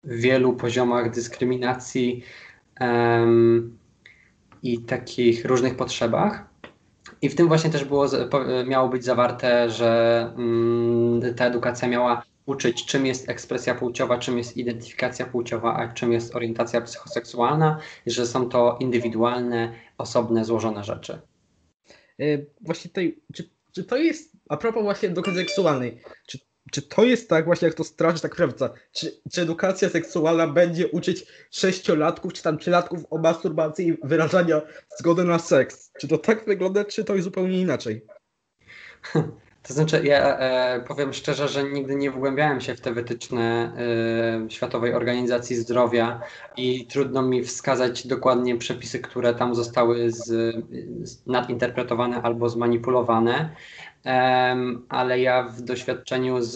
wielu 0.03 0.53
poziomach 0.53 1.11
dyskryminacji 1.11 2.23
um, 2.79 3.77
i 4.63 4.79
takich 4.79 5.45
różnych 5.45 5.75
potrzebach. 5.75 6.45
I 7.21 7.29
w 7.29 7.35
tym 7.35 7.47
właśnie 7.47 7.69
też 7.69 7.85
było, 7.85 8.05
miało 8.67 8.89
być 8.89 9.03
zawarte, 9.03 9.69
że 9.69 10.31
um, 10.37 11.21
ta 11.35 11.45
edukacja 11.45 11.87
miała 11.87 12.23
uczyć, 12.45 12.85
czym 12.85 13.05
jest 13.05 13.29
ekspresja 13.29 13.75
płciowa, 13.75 14.17
czym 14.17 14.37
jest 14.37 14.57
identyfikacja 14.57 15.25
płciowa, 15.25 15.75
a 15.75 15.93
czym 15.93 16.11
jest 16.11 16.35
orientacja 16.35 16.81
psychoseksualna, 16.81 17.77
że 18.07 18.27
są 18.27 18.49
to 18.49 18.77
indywidualne, 18.79 19.73
osobne, 19.97 20.45
złożone 20.45 20.83
rzeczy. 20.83 21.21
Yy, 22.23 22.45
właśnie 22.61 22.89
tutaj, 22.89 23.21
czy, 23.33 23.49
czy 23.71 23.83
to 23.83 23.97
jest 23.97 24.31
a 24.49 24.57
propos 24.57 24.83
właśnie 24.83 25.09
edukacji 25.09 25.39
seksualnej, 25.39 26.01
czy, 26.27 26.39
czy 26.71 26.81
to 26.81 27.03
jest 27.03 27.29
tak 27.29 27.45
właśnie 27.45 27.67
jak 27.67 27.77
to 27.77 27.83
straży 27.83 28.21
tak 28.21 28.35
prawda? 28.35 28.73
Czy, 28.91 29.21
czy 29.31 29.41
edukacja 29.41 29.89
seksualna 29.89 30.47
będzie 30.47 30.87
uczyć 30.87 31.25
sześciolatków 31.51 32.33
czy 32.33 32.43
tam 32.43 32.57
trzylatków 32.57 33.05
o 33.09 33.17
masturbacji 33.17 33.87
i 33.87 33.97
wyrażania 34.03 34.61
zgody 34.99 35.23
na 35.23 35.39
seks? 35.39 35.91
Czy 35.99 36.07
to 36.07 36.17
tak 36.17 36.45
wygląda, 36.45 36.85
czy 36.85 37.03
to 37.03 37.13
jest 37.13 37.23
zupełnie 37.23 37.61
inaczej? 37.61 38.05
To 39.67 39.73
znaczy, 39.73 40.01
ja 40.03 40.37
e, 40.37 40.83
powiem 40.87 41.13
szczerze, 41.13 41.47
że 41.47 41.63
nigdy 41.63 41.95
nie 41.95 42.11
wgłębiałem 42.11 42.61
się 42.61 42.75
w 42.75 42.81
te 42.81 42.93
wytyczne 42.93 43.71
e, 44.47 44.49
Światowej 44.51 44.93
Organizacji 44.93 45.55
Zdrowia 45.55 46.21
i 46.57 46.87
trudno 46.87 47.21
mi 47.21 47.43
wskazać 47.43 48.07
dokładnie 48.07 48.57
przepisy, 48.57 48.99
które 48.99 49.33
tam 49.33 49.55
zostały 49.55 50.11
z, 50.11 50.25
z 51.09 51.27
nadinterpretowane 51.27 52.21
albo 52.21 52.49
zmanipulowane 52.49 53.55
ale 54.89 55.19
ja 55.19 55.43
w 55.43 55.61
doświadczeniu 55.61 56.41
z, 56.41 56.53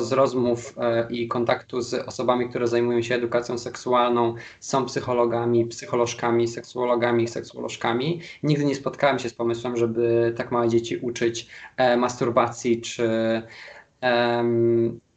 z 0.00 0.12
rozmów 0.12 0.74
e, 0.78 1.06
i 1.10 1.28
kontaktu 1.28 1.80
z 1.80 1.94
osobami, 1.94 2.48
które 2.48 2.68
zajmują 2.68 3.02
się 3.02 3.14
edukacją 3.14 3.58
seksualną, 3.58 4.34
są 4.60 4.84
psychologami, 4.84 5.66
psycholożkami, 5.66 6.48
seksuologami, 6.48 7.28
seksuolożkami, 7.28 8.20
nigdy 8.42 8.64
nie 8.64 8.74
spotkałem 8.74 9.18
się 9.18 9.28
z 9.28 9.34
pomysłem, 9.34 9.76
żeby 9.76 10.34
tak 10.36 10.52
małe 10.52 10.68
dzieci 10.68 10.96
uczyć 10.96 11.48
e, 11.76 11.96
masturbacji 11.96 12.80
czy 12.80 13.42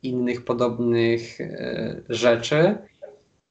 innych 0.03 0.45
podobnych 0.45 1.41
e, 1.41 2.01
rzeczy. 2.09 2.77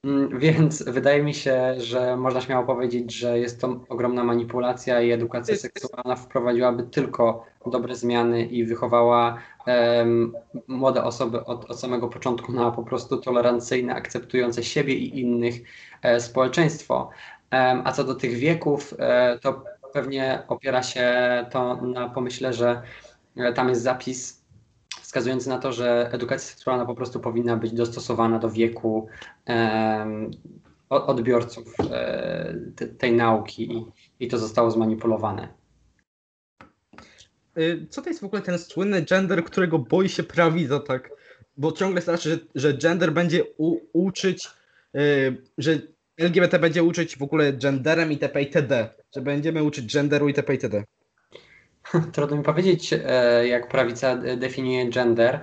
Mm, 0.04 0.38
więc 0.38 0.83
wydaje 0.83 1.23
mi 1.23 1.35
się, 1.35 1.75
że 1.78 2.16
można 2.16 2.40
śmiało 2.40 2.66
powiedzieć, 2.66 3.14
że 3.14 3.38
jest 3.38 3.61
to 3.61 3.80
ogromna 3.88 4.25
manipulacja 4.25 5.00
i 5.00 5.11
edukacja 5.11 5.57
seksualna 5.57 6.16
wprowadziłaby 6.16 6.83
tylko 6.83 7.47
dobre 7.66 7.95
zmiany 7.95 8.45
i 8.45 8.64
wychowała 8.64 9.38
um, 9.66 10.33
młode 10.69 11.04
osoby 11.04 11.45
od, 11.45 11.71
od, 11.71 11.80
samego 11.80 12.09
początku 12.09 12.52
na 12.52 12.71
po 12.71 12.83
prostu 12.83 13.16
tolerancyjne, 13.16 13.95
akceptujące 13.95 14.62
siebie 14.62 14.95
i 14.95 15.21
innych 15.21 15.54
e, 16.02 16.21
społeczeństwo. 16.21 17.11
Um, 17.52 17.83
a 17.85 17.92
co 17.92 18.04
do 18.04 18.14
tych 18.14 18.35
wieków, 18.35 18.95
e, 18.99 19.38
to 19.38 19.64
pewnie 19.92 20.42
opiera 20.49 20.83
się 20.83 21.07
to 21.50 21.76
na 21.76 22.09
pomyśle, 22.09 22.52
że 22.52 22.83
e, 23.37 23.52
tam 23.52 23.69
jest 23.69 23.83
zapis 23.83 24.39
wskazujący 25.11 25.49
na 25.49 25.59
to, 25.59 25.73
że 25.73 26.11
edukacja 26.12 26.49
seksualna 26.49 26.87
po 26.87 26.95
prostu 26.95 27.21
powinna 27.21 27.57
być 27.57 27.73
dostosowana 27.73 28.38
do 28.38 28.50
wieku 28.50 29.09
odbiorców 30.88 31.75
e, 31.90 32.55
tej 32.99 33.12
nauki 33.12 33.87
i, 34.21 34.29
to 34.29 34.38
zostało 34.38 34.71
zmanipulowane. 34.71 35.49
Y, 37.59 37.87
co 37.90 38.02
to 38.02 38.09
jest 38.09 38.21
w 38.21 38.25
ogóle 38.25 38.43
ten 38.43 38.59
słynny 38.59 39.02
gender, 39.02 39.45
którego 39.45 39.79
boi 39.79 40.09
się 40.09 40.23
prawica, 40.23 40.81
tak? 40.81 41.11
Bo 41.57 41.73
ciągle 41.73 42.02
znaczy, 42.02 42.31
że, 42.31 42.38
że 42.55 42.75
gender 42.75 43.12
będzie 43.12 43.45
u, 43.59 43.76
uczyć, 43.93 44.49
yy, 44.95 45.43
że 45.59 45.79
LGBT 46.17 46.59
będzie 46.59 46.83
uczyć 46.83 47.19
w 47.19 47.23
ogóle 47.23 47.52
genderem 47.52 48.12
itp. 48.12 48.43
itd. 48.43 48.88
Że 49.14 49.23
będziemy 49.23 49.62
uczyć 49.62 49.95
genderu 49.95 50.29
itp. 50.29 50.55
itd. 50.55 50.85
Trudno 52.12 52.37
mi 52.37 52.42
powiedzieć, 52.42 52.92
e, 52.92 53.47
jak 53.47 53.68
prawica 53.68 54.16
definiuje 54.16 54.90
gender. 54.90 55.40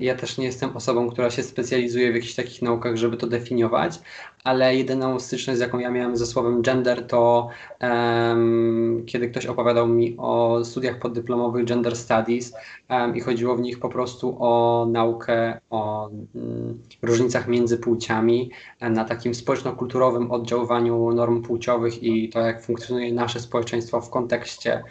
Ja 0.00 0.14
też 0.14 0.38
nie 0.38 0.44
jestem 0.46 0.76
osobą, 0.76 1.10
która 1.10 1.30
się 1.30 1.42
specjalizuje 1.42 2.12
w 2.12 2.14
jakichś 2.14 2.34
takich 2.34 2.62
naukach, 2.62 2.96
żeby 2.96 3.16
to 3.16 3.26
definiować, 3.26 4.00
ale 4.44 4.76
jedyną 4.76 5.20
styczność, 5.20 5.60
jaką 5.60 5.78
ja 5.78 5.90
miałem 5.90 6.16
ze 6.16 6.26
słowem 6.26 6.62
gender, 6.62 7.06
to 7.06 7.48
um, 7.82 9.02
kiedy 9.06 9.28
ktoś 9.28 9.46
opowiadał 9.46 9.88
mi 9.88 10.16
o 10.18 10.64
studiach 10.64 10.98
poddyplomowych 10.98 11.64
Gender 11.64 11.96
Studies 11.96 12.54
um, 12.90 13.16
i 13.16 13.20
chodziło 13.20 13.56
w 13.56 13.60
nich 13.60 13.78
po 13.78 13.88
prostu 13.88 14.36
o 14.38 14.86
naukę 14.90 15.60
o 15.70 16.10
um, 16.34 16.78
różnicach 17.02 17.48
między 17.48 17.78
płciami, 17.78 18.50
na 18.80 19.04
takim 19.04 19.34
społeczno-kulturowym 19.34 20.30
oddziaływaniu 20.30 21.12
norm 21.12 21.42
płciowych 21.42 22.02
i 22.02 22.28
to, 22.28 22.40
jak 22.40 22.62
funkcjonuje 22.62 23.12
nasze 23.12 23.40
społeczeństwo 23.40 24.00
w 24.00 24.10
kontekście 24.10 24.82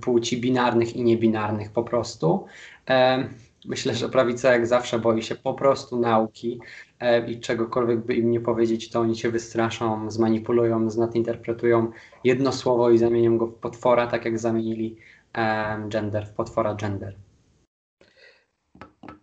płci 0.00 0.40
binarnych 0.40 0.96
i 0.96 1.04
niebinarnych 1.04 1.72
po 1.72 1.82
prostu. 1.82 2.46
Myślę, 3.64 3.94
że 3.94 4.08
prawica 4.08 4.52
jak 4.52 4.66
zawsze 4.66 4.98
boi 4.98 5.22
się 5.22 5.34
po 5.34 5.54
prostu 5.54 6.00
nauki 6.00 6.60
i 7.26 7.40
czegokolwiek 7.40 8.00
by 8.00 8.14
im 8.14 8.30
nie 8.30 8.40
powiedzieć, 8.40 8.90
to 8.90 9.00
oni 9.00 9.16
się 9.16 9.30
wystraszą, 9.30 10.10
zmanipulują, 10.10 10.90
znadinterpretują 10.90 11.90
jedno 12.24 12.52
słowo 12.52 12.90
i 12.90 12.98
zamienią 12.98 13.38
go 13.38 13.46
w 13.46 13.54
potwora, 13.54 14.06
tak 14.06 14.24
jak 14.24 14.38
zamienili 14.38 14.96
gender 15.88 16.26
w 16.26 16.32
potwora 16.32 16.74
gender. 16.74 17.16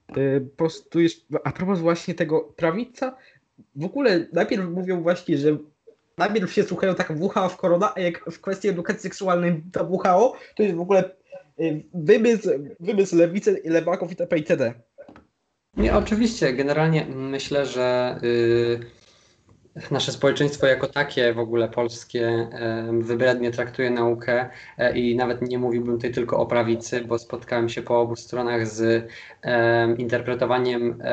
E, 0.07 0.41
po 0.41 0.57
prostu 0.57 0.99
jest, 0.99 1.25
a 1.43 1.51
propos 1.51 1.79
właśnie 1.79 2.13
tego 2.13 2.41
prawica, 2.41 3.17
w 3.75 3.85
ogóle 3.85 4.27
najpierw 4.33 4.69
mówią 4.69 5.03
właśnie, 5.03 5.37
że 5.37 5.57
najpierw 6.17 6.53
się 6.53 6.63
słuchają 6.63 6.95
tak 6.95 7.13
WHO 7.19 7.49
w 7.49 7.57
korona, 7.57 7.93
a 7.95 7.99
jak 7.99 8.31
w 8.31 8.41
kwestii 8.41 8.67
edukacji 8.67 9.01
seksualnej 9.01 9.63
to 9.71 9.83
WHO, 9.83 10.33
to 10.55 10.63
jest 10.63 10.75
w 10.75 10.81
ogóle 10.81 11.15
y, 11.59 11.83
wymysł, 11.93 12.49
wymysł 12.79 13.15
lewicy, 13.15 13.61
lewaków 13.65 14.11
itp. 14.11 14.37
itd. 14.37 14.73
Nie, 15.77 15.95
oczywiście. 15.95 16.53
Generalnie 16.53 17.05
myślę, 17.05 17.65
że 17.65 18.19
yy, 18.21 18.96
nasze 19.91 20.11
społeczeństwo 20.11 20.67
jako 20.67 20.87
takie, 20.87 21.33
w 21.33 21.39
ogóle 21.39 21.69
polskie, 21.69 22.47
wybrednie 22.99 23.51
traktuje 23.51 23.89
naukę 23.89 24.49
e, 24.77 24.97
i 24.97 25.15
nawet 25.15 25.41
nie 25.41 25.59
mówiłbym 25.59 25.95
tutaj 25.95 26.11
tylko 26.11 26.39
o 26.39 26.45
prawicy, 26.45 27.01
bo 27.01 27.19
spotkałem 27.19 27.69
się 27.69 27.81
po 27.81 28.01
obu 28.01 28.15
stronach 28.15 28.67
z 28.67 29.07
interpretowaniem 29.97 31.03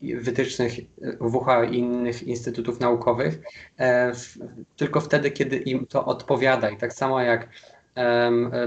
wytycznych 0.00 0.72
WH 1.20 1.70
i 1.70 1.78
innych 1.78 2.22
instytutów 2.22 2.80
naukowych, 2.80 3.38
e, 3.78 4.12
tylko 4.76 5.00
wtedy, 5.00 5.30
kiedy 5.30 5.56
im 5.56 5.86
to 5.86 6.04
odpowiada. 6.04 6.70
I 6.70 6.76
tak 6.76 6.92
samo 6.92 7.20
jak 7.20 7.48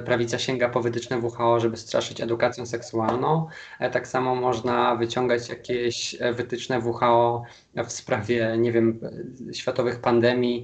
prawica 0.06 0.40
sięga 0.40 0.70
po 0.70 0.82
wytyczne 0.82 1.20
WHO, 1.20 1.60
żeby 1.60 1.78
straszyć 1.78 2.22
edukacją 2.22 2.66
seksualną. 2.66 3.48
E, 3.80 3.90
tak 3.90 4.08
samo 4.08 4.36
można 4.36 4.96
wyciągać 4.96 5.50
jakieś 5.50 6.16
e, 6.20 6.34
wytyczne 6.34 6.80
WHO 6.80 7.44
w 7.86 7.92
sprawie, 7.92 8.56
nie 8.58 8.72
wiem, 8.72 9.00
światowych 9.54 10.00
pandemii, 10.00 10.64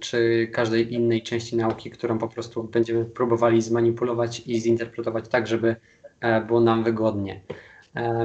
czy 0.00 0.48
każdej 0.52 0.94
innej 0.94 1.22
części 1.22 1.56
nauki, 1.56 1.90
którą 1.90 2.18
po 2.18 2.28
prostu 2.28 2.64
będziemy 2.64 3.04
próbowali 3.04 3.62
zmanipulować 3.62 4.42
i 4.46 4.60
zinterpretować 4.60 5.28
tak, 5.28 5.46
żeby 5.46 5.76
e, 6.20 6.40
było 6.40 6.60
nam 6.60 6.84
wygodnie. 6.84 7.40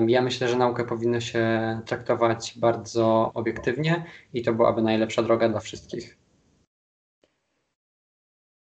Ja 0.08 0.22
myślę, 0.22 0.48
że 0.48 0.58
naukę 0.58 0.84
powinno 0.84 1.20
się 1.20 1.42
traktować 1.86 2.54
bardzo 2.58 3.32
obiektywnie 3.34 4.04
i 4.34 4.42
to 4.42 4.54
byłaby 4.54 4.82
najlepsza 4.82 5.24
droga 5.24 5.50
dla 5.50 5.60
wszystkich. 5.60 6.18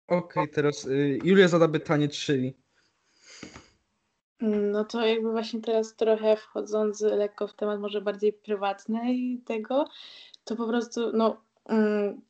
Okej, 0.09 0.49
teraz 0.49 0.85
y, 0.85 1.19
Julia 1.23 1.47
zada 1.47 1.67
pytanie, 1.67 2.07
czyli. 2.07 2.53
No 4.41 4.85
to 4.85 5.05
jakby 5.05 5.31
właśnie 5.31 5.61
teraz 5.61 5.95
trochę 5.95 6.35
wchodząc 6.35 7.01
lekko 7.01 7.47
w 7.47 7.53
temat 7.53 7.79
może 7.79 8.01
bardziej 8.01 8.33
prywatny 8.33 9.01
tego, 9.45 9.85
to 10.43 10.55
po 10.55 10.67
prostu 10.67 11.11
no 11.13 11.41
mm, 11.65 12.21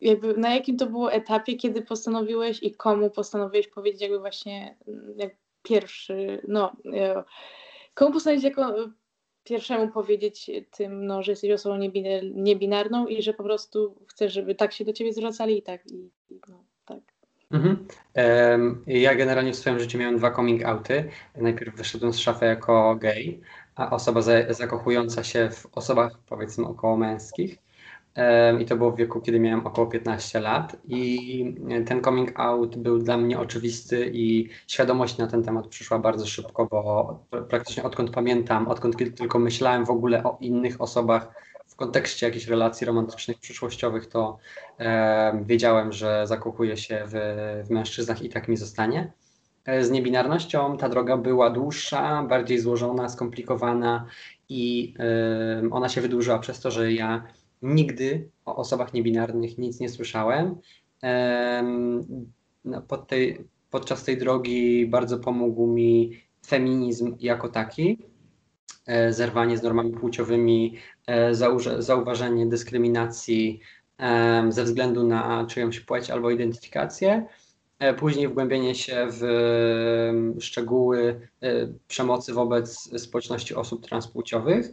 jakby 0.00 0.36
na 0.36 0.54
jakim 0.54 0.76
to 0.76 0.86
było 0.86 1.12
etapie, 1.12 1.56
kiedy 1.56 1.82
postanowiłeś 1.82 2.62
i 2.62 2.74
komu 2.74 3.10
postanowiłeś 3.10 3.68
powiedzieć 3.68 4.02
jakby 4.02 4.18
właśnie 4.18 4.76
mm, 4.88 5.14
jak 5.18 5.36
pierwszy, 5.62 6.42
no 6.48 6.72
e, 6.94 7.24
komu 7.94 8.12
postanowić 8.12 8.44
jako 8.44 8.74
pierwszemu 9.44 9.92
powiedzieć 9.92 10.50
tym, 10.70 11.06
no, 11.06 11.22
że 11.22 11.32
jesteś 11.32 11.50
osobą 11.50 11.78
niebinarną 12.34 13.06
i 13.06 13.22
że 13.22 13.34
po 13.34 13.42
prostu 13.42 13.96
chcesz, 14.08 14.32
żeby 14.32 14.54
tak 14.54 14.72
się 14.72 14.84
do 14.84 14.92
ciebie 14.92 15.12
zwracali 15.12 15.58
i 15.58 15.62
tak 15.62 15.86
i, 15.90 16.10
no, 16.48 16.64
tak. 16.84 17.19
Mhm. 17.50 17.86
Ja 18.86 19.14
generalnie 19.14 19.52
w 19.52 19.56
swoim 19.56 19.78
życiu 19.78 19.98
miałem 19.98 20.18
dwa 20.18 20.30
coming 20.30 20.64
outy. 20.64 21.08
Najpierw 21.36 21.76
wyszedłem 21.76 22.12
z 22.12 22.18
szafy 22.18 22.44
jako 22.44 22.96
gay, 23.00 23.40
a 23.76 23.90
osoba 23.90 24.20
zakochująca 24.50 25.24
się 25.24 25.50
w 25.50 25.66
osobach 25.72 26.18
powiedzmy 26.28 26.66
około 26.66 26.96
męskich. 26.96 27.58
I 28.60 28.64
to 28.64 28.76
było 28.76 28.90
w 28.90 28.96
wieku, 28.96 29.20
kiedy 29.20 29.40
miałem 29.40 29.66
około 29.66 29.86
15 29.86 30.40
lat. 30.40 30.76
I 30.88 31.54
ten 31.86 32.02
coming 32.02 32.40
out 32.40 32.76
był 32.76 32.98
dla 32.98 33.16
mnie 33.16 33.38
oczywisty 33.38 34.10
i 34.14 34.48
świadomość 34.66 35.18
na 35.18 35.26
ten 35.26 35.42
temat 35.42 35.66
przyszła 35.66 35.98
bardzo 35.98 36.26
szybko, 36.26 36.66
bo 36.66 37.18
praktycznie 37.48 37.82
odkąd 37.82 38.10
pamiętam, 38.10 38.68
odkąd 38.68 38.96
tylko 39.16 39.38
myślałem 39.38 39.84
w 39.84 39.90
ogóle 39.90 40.24
o 40.24 40.36
innych 40.40 40.80
osobach 40.80 41.49
kontekście 41.80 42.26
jakichś 42.26 42.46
relacji 42.46 42.86
romantycznych, 42.86 43.38
przyszłościowych, 43.38 44.06
to 44.06 44.38
e, 44.78 45.44
wiedziałem, 45.46 45.92
że 45.92 46.26
zakochuję 46.26 46.76
się 46.76 47.04
w, 47.06 47.12
w 47.66 47.70
mężczyznach 47.70 48.22
i 48.22 48.28
tak 48.28 48.48
mi 48.48 48.56
zostanie. 48.56 49.12
E, 49.64 49.84
z 49.84 49.90
niebinarnością 49.90 50.76
ta 50.76 50.88
droga 50.88 51.16
była 51.16 51.50
dłuższa, 51.50 52.22
bardziej 52.22 52.58
złożona, 52.58 53.08
skomplikowana 53.08 54.06
i 54.48 54.94
e, 54.98 55.70
ona 55.70 55.88
się 55.88 56.00
wydłużyła 56.00 56.38
przez 56.38 56.60
to, 56.60 56.70
że 56.70 56.92
ja 56.92 57.26
nigdy 57.62 58.28
o 58.44 58.56
osobach 58.56 58.94
niebinarnych 58.94 59.58
nic 59.58 59.80
nie 59.80 59.88
słyszałem. 59.88 60.56
No, 62.64 62.82
pod 62.82 63.08
tej, 63.08 63.44
podczas 63.70 64.04
tej 64.04 64.18
drogi 64.18 64.86
bardzo 64.86 65.18
pomógł 65.18 65.66
mi 65.66 66.20
feminizm 66.46 67.16
jako 67.20 67.48
taki, 67.48 67.98
E, 68.90 69.12
zerwanie 69.12 69.58
z 69.58 69.62
normami 69.62 69.92
płciowymi, 69.92 70.76
zauważenie 71.78 72.46
dyskryminacji 72.46 73.60
ze 74.48 74.64
względu 74.64 75.06
na 75.06 75.46
czyjąś 75.48 75.80
płeć 75.80 76.10
albo 76.10 76.30
identyfikację, 76.30 77.26
e, 77.78 77.94
później 77.94 78.28
wgłębienie 78.28 78.74
się 78.74 79.06
w 79.10 79.22
szczegóły 80.40 81.28
przemocy 81.88 82.32
wobec 82.32 83.00
społeczności 83.02 83.54
osób 83.54 83.86
transpłciowych 83.86 84.72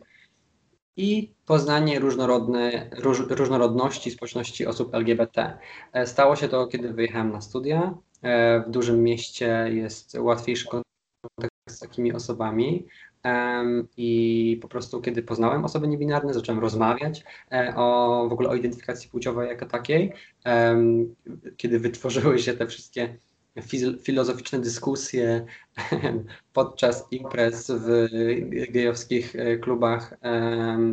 i 0.98 1.34
poznanie 1.46 2.00
różnorodne, 2.00 2.90
róż, 2.98 3.20
różnorodności 3.30 4.12
społeczności 4.12 4.66
osób 4.66 4.96
LGBT. 4.96 5.58
Stało 6.06 6.36
się 6.36 6.48
to, 6.48 6.68
kiedy 6.68 6.94
wyjechałem 6.94 7.32
na 7.32 7.42
studia. 7.42 7.94
W 8.68 8.72
dużym 8.72 9.04
mieście 9.04 9.70
jest 9.72 10.18
łatwiejszy 10.20 10.68
kontakt 10.68 11.54
z 11.70 11.80
takimi 11.80 12.14
osobami. 12.14 12.88
I 13.98 14.60
po 14.62 14.68
prostu, 14.68 15.02
kiedy 15.02 15.24
poznałem 15.24 15.66
osoby 15.66 15.88
niebinarne, 15.88 16.34
zacząłem 16.34 16.62
rozmawiać 16.62 17.24
e, 17.52 17.74
o 17.76 18.26
w 18.30 18.34
ogóle 18.34 18.50
o 18.50 18.56
identyfikacji 18.56 19.10
płciowej 19.10 19.50
jako 19.50 19.66
takiej. 19.66 20.14
Kiedy 21.58 21.80
wytworzyły 21.80 22.40
się 22.40 22.54
te 22.54 22.68
wszystkie 22.68 23.18
filozoficzne 24.04 24.60
dyskusje 24.60 25.46
podczas 26.54 27.08
imprez 27.12 27.72
w 27.72 28.08
gejowskich 28.72 29.36
e, 29.36 29.58
klubach 29.58 30.18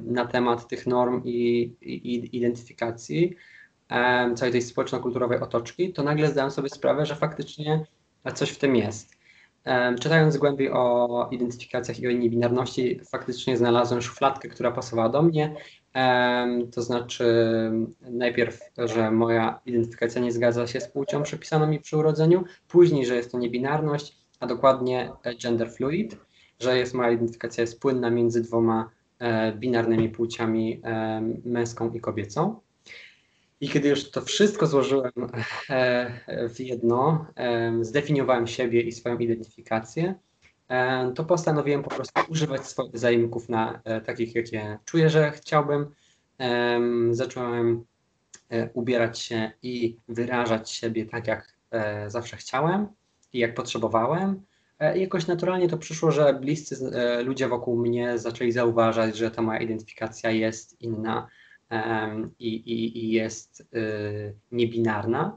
na 0.02 0.26
temat 0.26 0.68
tych 0.68 0.86
norm 0.86 1.22
i, 1.24 1.72
i 1.80 2.36
identyfikacji 2.36 3.36
całej 4.36 4.52
tej 4.52 4.62
społeczno-kulturowej 4.62 5.40
otoczki, 5.40 5.92
to 5.92 6.02
nagle 6.02 6.30
zdałem 6.30 6.50
sobie 6.50 6.68
sprawę, 6.68 7.06
że 7.06 7.16
faktycznie 7.16 7.86
coś 8.34 8.50
w 8.50 8.58
tym 8.58 8.76
jest. 8.76 9.13
Czytając 10.00 10.36
głębiej 10.36 10.70
o 10.72 11.28
identyfikacjach 11.30 12.00
i 12.00 12.08
o 12.08 12.12
niebinarności, 12.12 13.00
faktycznie 13.10 13.56
znalazłem 13.56 14.02
szufladkę, 14.02 14.48
która 14.48 14.72
pasowała 14.72 15.08
do 15.08 15.22
mnie. 15.22 15.54
To 16.72 16.82
znaczy, 16.82 17.24
najpierw, 18.00 18.60
że 18.78 19.10
moja 19.10 19.60
identyfikacja 19.66 20.20
nie 20.20 20.32
zgadza 20.32 20.66
się 20.66 20.80
z 20.80 20.88
płcią 20.88 21.22
przypisaną 21.22 21.66
mi 21.66 21.80
przy 21.80 21.96
urodzeniu, 21.96 22.44
później, 22.68 23.06
że 23.06 23.16
jest 23.16 23.32
to 23.32 23.38
niebinarność, 23.38 24.18
a 24.40 24.46
dokładnie 24.46 25.12
gender 25.42 25.72
fluid, 25.72 26.16
że 26.60 26.78
jest 26.78 26.94
moja 26.94 27.10
identyfikacja 27.10 27.60
jest 27.60 27.80
płynna 27.80 28.10
między 28.10 28.42
dwoma 28.42 28.90
e, 29.18 29.52
binarnymi 29.52 30.08
płciami 30.08 30.82
męską 31.44 31.92
i 31.92 32.00
kobiecą. 32.00 32.60
I 33.64 33.68
kiedy 33.68 33.88
już 33.88 34.10
to 34.10 34.20
wszystko 34.20 34.66
złożyłem 34.66 35.12
e, 35.70 36.48
w 36.48 36.60
jedno, 36.60 37.26
zdefiniowałem 37.80 38.46
siebie 38.46 38.80
i 38.80 38.92
swoją 38.92 39.18
identyfikację, 39.18 40.14
to 41.14 41.24
postanowiłem 41.24 41.82
po 41.82 41.90
prostu 41.90 42.20
używać 42.28 42.66
swoich 42.66 42.98
zaimków 42.98 43.48
na 43.48 43.80
e, 43.84 44.00
takich, 44.00 44.34
jakie 44.34 44.78
czuję, 44.84 45.10
że 45.10 45.30
chciałbym. 45.30 45.86
Zacząłem 47.10 47.84
e, 48.50 48.70
ubierać 48.74 49.18
się 49.18 49.50
i 49.62 49.96
wyrażać 50.08 50.70
siebie 50.70 51.06
tak, 51.06 51.26
jak 51.26 51.56
zawsze 52.06 52.36
chciałem 52.36 52.86
i 53.32 53.38
jak 53.38 53.54
potrzebowałem. 53.54 54.42
I 54.96 55.00
jakoś 55.00 55.26
naturalnie 55.26 55.68
to 55.68 55.78
przyszło, 55.78 56.10
że 56.10 56.34
bliscy 56.40 56.90
ludzie 57.24 57.48
wokół 57.48 57.76
mnie 57.76 58.18
zaczęli 58.18 58.52
zauważać, 58.52 59.16
że 59.16 59.30
ta 59.30 59.42
moja 59.42 59.58
identyfikacja 59.58 60.30
jest 60.30 60.80
inna 60.82 61.28
i, 62.38 62.54
i, 62.54 63.04
i 63.04 63.10
jest 63.10 63.60
y, 63.60 64.34
niebinarna. 64.52 65.36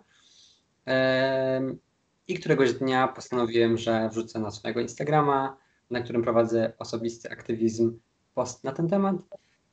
I 2.28 2.34
któregoś 2.34 2.74
dnia 2.74 3.08
postanowiłem, 3.08 3.78
że 3.78 4.10
wrzucę 4.10 4.40
na 4.40 4.52
swojego 4.52 4.80
Instagrama, 4.80 5.58
na 5.90 6.02
którym 6.02 6.24
prowadzę 6.24 6.74
osobisty 6.80 7.32
aktywizm, 7.32 8.00
post 8.34 8.64
na 8.64 8.72
ten 8.72 8.88
temat. 8.88 9.16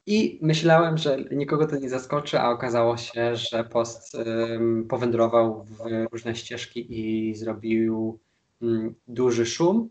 I 0.06 0.38
myślałem, 0.42 0.98
że 0.98 1.16
nikogo 1.30 1.66
to 1.66 1.76
nie 1.76 1.88
zaskoczy, 1.88 2.40
a 2.40 2.50
okazało 2.50 2.96
się, 2.96 3.36
że 3.36 3.64
post 3.64 4.16
powędrował 4.88 5.64
w 5.64 5.78
różne 6.12 6.34
ścieżki 6.34 6.86
i 7.00 7.34
zrobił 7.34 8.18
um, 8.60 8.94
duży 9.08 9.46
szum, 9.46 9.90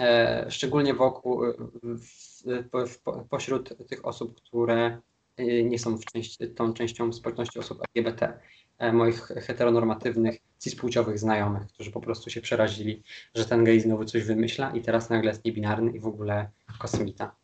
e, 0.00 0.46
szczególnie 0.50 0.94
wokół, 0.94 1.42
w, 1.82 2.42
w, 2.72 2.88
w, 2.88 3.00
pośród 3.28 3.86
tych 3.88 4.06
osób, 4.06 4.40
które 4.40 4.98
nie 5.38 5.78
są 5.78 5.98
części, 5.98 6.48
tą 6.48 6.72
częścią 6.72 7.12
społeczności 7.12 7.58
osób 7.58 7.82
LGBT, 7.94 8.38
e, 8.78 8.92
moich 8.92 9.20
heteronormatywnych, 9.20 10.38
cispłciowych 10.58 11.18
znajomych, 11.18 11.66
którzy 11.66 11.90
po 11.90 12.00
prostu 12.00 12.30
się 12.30 12.40
przerazili, 12.40 13.02
że 13.34 13.44
ten 13.44 13.64
gej 13.64 13.80
znowu 13.80 14.04
coś 14.04 14.24
wymyśla 14.24 14.70
i 14.70 14.82
teraz 14.82 15.10
nagle 15.10 15.30
jest 15.30 15.44
niebinarny 15.44 15.90
i 15.90 16.00
w 16.00 16.06
ogóle 16.06 16.50
kosmita. 16.78 17.34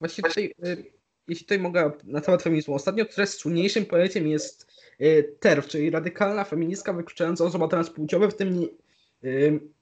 Właśnie 0.00 0.24
tutaj, 0.24 0.54
y, 0.66 0.84
jeśli 1.28 1.44
tutaj 1.44 1.58
mogę 1.58 1.92
na 2.04 2.20
temat 2.20 2.42
feminizmu, 2.42 2.74
ostatnio 2.74 3.04
coraz 3.06 3.34
słynniejszym 3.34 3.86
pojęciem 3.86 4.28
jest 4.28 4.72
y, 5.00 5.36
TERF, 5.40 5.66
czyli 5.66 5.90
radykalna 5.90 6.44
feministka 6.44 6.92
wykluczająca 6.92 7.44
osoba 7.44 7.68
transpłciowe, 7.68 8.28
w 8.28 8.36
tym 8.36 8.60
nie, 8.60 8.68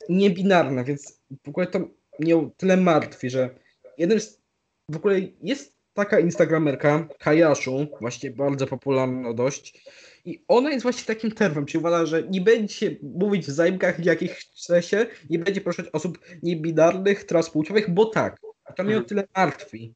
niebinarna, 0.09 0.85
więc 0.85 1.21
w 1.45 1.49
ogóle 1.49 1.67
to 1.67 1.81
mnie 2.19 2.51
tyle 2.57 2.77
martwi, 2.77 3.31
że 3.31 3.51
jednym 3.99 4.21
z, 4.21 4.41
w 4.89 4.97
ogóle 4.97 5.21
jest 5.43 5.80
taka 6.05 6.19
instagramerka, 6.19 7.09
Kajaszu, 7.19 7.87
właśnie 8.01 8.31
bardzo 8.31 8.67
popularna 8.67 9.35
dość. 9.35 9.85
I 10.25 10.45
ona 10.49 10.71
jest 10.71 10.83
właśnie 10.83 11.15
takim 11.15 11.31
terwem, 11.31 11.67
czyli 11.67 11.79
uważa, 11.79 12.07
że 12.07 12.23
nie 12.23 12.41
będzie 12.41 12.97
mówić 13.03 13.47
w 13.47 13.51
zajmkach, 13.51 14.05
jakich 14.05 14.33
chce 14.33 14.83
się, 14.83 15.07
nie 15.31 15.39
będzie 15.39 15.61
proszać 15.61 15.87
osób 15.93 16.19
niebinarnych, 16.43 17.25
transpłciowych, 17.25 17.91
bo 17.91 18.07
tak. 18.07 18.41
A 18.65 18.73
to 18.73 18.83
mnie 18.83 18.93
mhm. 18.93 19.05
o 19.05 19.09
tyle 19.09 19.25
martwi. 19.37 19.95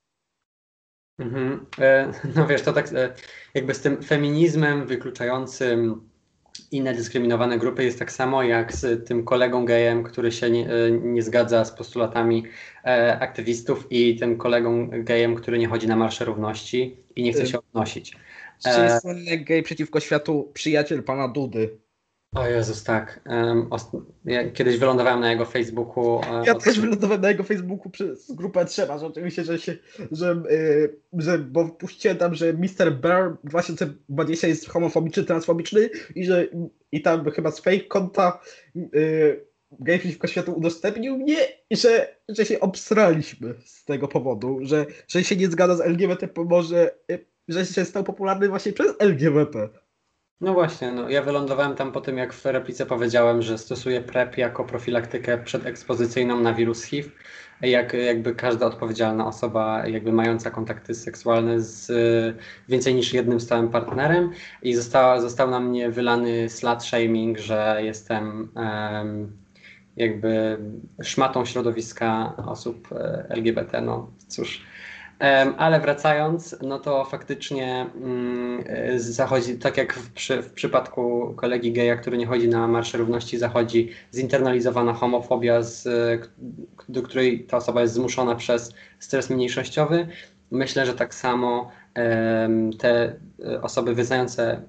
Mhm. 1.18 1.66
E, 1.78 2.12
no 2.34 2.46
wiesz, 2.46 2.62
to 2.62 2.72
tak 2.72 2.92
e, 2.92 3.14
jakby 3.54 3.74
z 3.74 3.80
tym 3.80 4.02
feminizmem 4.02 4.86
wykluczającym 4.86 6.08
inne 6.70 6.94
dyskryminowane 6.94 7.58
grupy 7.58 7.84
jest 7.84 7.98
tak 7.98 8.12
samo 8.12 8.42
jak 8.42 8.72
z 8.72 9.06
tym 9.06 9.24
kolegą 9.24 9.64
gejem, 9.64 10.02
który 10.02 10.32
się 10.32 10.50
nie, 10.50 10.70
e, 10.70 10.90
nie 10.90 11.22
zgadza 11.22 11.64
z 11.64 11.72
postulatami 11.72 12.44
e, 12.84 13.18
aktywistów 13.20 13.86
i 13.90 14.16
tym 14.16 14.36
kolegą 14.36 14.88
gejem, 14.92 15.34
który 15.34 15.58
nie 15.58 15.68
chodzi 15.68 15.88
na 15.88 15.96
marsze 15.96 16.24
równości 16.24 16.96
i 17.16 17.22
nie 17.22 17.32
chce 17.32 17.46
się 17.46 17.58
odnosić. 17.58 18.16
Czy 18.62 18.80
jest 18.80 19.02
słynny 19.02 19.38
gej 19.38 19.62
przeciwko 19.62 20.00
światu 20.00 20.50
przyjaciel 20.54 21.02
pana 21.02 21.28
Dudy? 21.28 21.78
O 22.34 22.46
Jezus, 22.46 22.84
tak. 22.84 23.20
Um, 23.26 23.70
ja 24.24 24.50
kiedyś 24.50 24.78
wylądowałem 24.78 25.20
na 25.20 25.30
jego 25.30 25.44
Facebooku. 25.44 26.20
E, 26.20 26.42
ja 26.46 26.54
też 26.54 26.80
wylądowałem 26.80 27.20
na 27.20 27.28
jego 27.28 27.44
Facebooku 27.44 27.90
przez 27.90 28.32
grupę 28.32 28.64
Trzeba, 28.64 28.98
że 28.98 29.06
oczywiście, 29.06 29.44
że 29.44 29.58
się, 29.58 29.76
że, 30.12 30.42
yy, 30.50 31.00
że 31.12 31.38
bo 31.38 31.68
puściłem 31.68 32.16
tam, 32.16 32.34
że 32.34 32.52
Mr. 32.52 32.92
Bear 33.00 33.36
2020 33.44 34.48
jest 34.48 34.68
homofobiczny, 34.68 35.24
transfobiczny 35.24 35.90
i 36.14 36.24
że 36.24 36.46
i 36.92 37.02
tam 37.02 37.30
chyba 37.30 37.50
z 37.50 37.60
fake 37.60 37.80
konta 37.80 38.40
yy, 38.74 39.46
gej 39.80 39.98
przeciwko 39.98 40.26
światu 40.26 40.52
udostępnił 40.52 41.16
mnie 41.16 41.36
i 41.70 41.76
że, 41.76 42.16
że 42.28 42.44
się 42.44 42.60
obstraliśmy 42.60 43.54
z 43.64 43.84
tego 43.84 44.08
powodu, 44.08 44.58
że, 44.62 44.86
że 45.08 45.24
się 45.24 45.36
nie 45.36 45.48
zgadza 45.48 45.76
z 45.76 45.80
LGBT, 45.80 46.28
może, 46.36 46.90
yy, 47.08 47.26
że 47.48 47.66
się 47.66 47.84
stał 47.84 48.04
popularny 48.04 48.48
właśnie 48.48 48.72
przez 48.72 48.92
LGBT. 48.98 49.68
No 50.40 50.54
właśnie, 50.54 50.92
no 50.92 51.08
ja 51.08 51.22
wylądowałem 51.22 51.74
tam 51.74 51.92
po 51.92 52.00
tym, 52.00 52.18
jak 52.18 52.32
w 52.32 52.44
replice 52.44 52.86
powiedziałem, 52.86 53.42
że 53.42 53.58
stosuję 53.58 54.00
PrEP 54.00 54.38
jako 54.38 54.64
profilaktykę 54.64 55.38
przedekspozycyjną 55.38 56.40
na 56.40 56.54
wirus 56.54 56.82
HIV. 56.82 57.10
Jak, 57.60 57.92
jakby 57.92 58.34
każda 58.34 58.66
odpowiedzialna 58.66 59.26
osoba, 59.26 59.86
jakby 59.86 60.12
mająca 60.12 60.50
kontakty 60.50 60.94
seksualne 60.94 61.60
z 61.60 61.92
więcej 62.68 62.94
niż 62.94 63.12
jednym 63.12 63.40
stałym 63.40 63.68
partnerem 63.68 64.30
i 64.62 64.74
została, 64.74 65.20
został 65.20 65.50
na 65.50 65.60
mnie 65.60 65.90
wylany 65.90 66.48
slut 66.48 66.82
shaming, 66.82 67.38
że 67.38 67.80
jestem 67.82 68.52
um, 68.56 69.36
jakby 69.96 70.58
szmatą 71.02 71.44
środowiska 71.44 72.36
osób 72.46 72.92
e, 72.92 73.26
LGBT. 73.28 73.80
No 73.80 74.10
cóż, 74.28 74.64
ale 75.58 75.80
wracając, 75.80 76.56
no 76.62 76.78
to 76.78 77.04
faktycznie 77.04 77.86
mm, 77.96 78.64
zachodzi, 78.96 79.58
tak 79.58 79.76
jak 79.76 79.94
w, 79.94 80.12
przy, 80.12 80.42
w, 80.42 80.52
przypadku 80.52 81.34
kolegi 81.36 81.72
geja, 81.72 81.96
który 81.96 82.18
nie 82.18 82.26
chodzi 82.26 82.48
na 82.48 82.68
Marsze 82.68 82.98
Równości, 82.98 83.38
zachodzi 83.38 83.90
zinternalizowana 84.12 84.92
homofobia, 84.92 85.62
z, 85.62 85.88
do 86.88 87.02
której 87.02 87.44
ta 87.44 87.56
osoba 87.56 87.82
jest 87.82 87.94
zmuszona 87.94 88.34
przez 88.34 88.74
stres 88.98 89.30
mniejszościowy. 89.30 90.06
Myślę, 90.50 90.86
że 90.86 90.94
tak 90.94 91.14
samo 91.14 91.70
te 92.78 93.14
osoby 93.62 93.94
wyznające, 93.94 94.62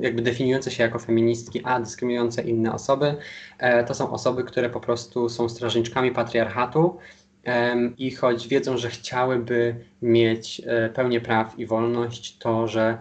jakby 0.00 0.22
definiujące 0.22 0.70
się 0.70 0.82
jako 0.82 0.98
feministki, 0.98 1.60
a 1.64 1.80
dyskryminujące 1.80 2.42
inne 2.42 2.72
osoby, 2.72 3.14
e, 3.58 3.84
to 3.84 3.94
są 3.94 4.10
osoby, 4.10 4.44
które 4.44 4.70
po 4.70 4.80
prostu 4.80 5.28
są 5.28 5.48
strażniczkami 5.48 6.10
patriarchatu 6.10 6.98
i 7.98 8.10
choć 8.10 8.48
wiedzą, 8.48 8.76
że 8.76 8.90
chciałyby 8.90 9.84
mieć 10.02 10.62
e, 10.66 10.88
pełnię 10.88 11.20
praw 11.20 11.58
i 11.58 11.66
wolność, 11.66 12.38
to 12.38 12.68
że 12.68 12.98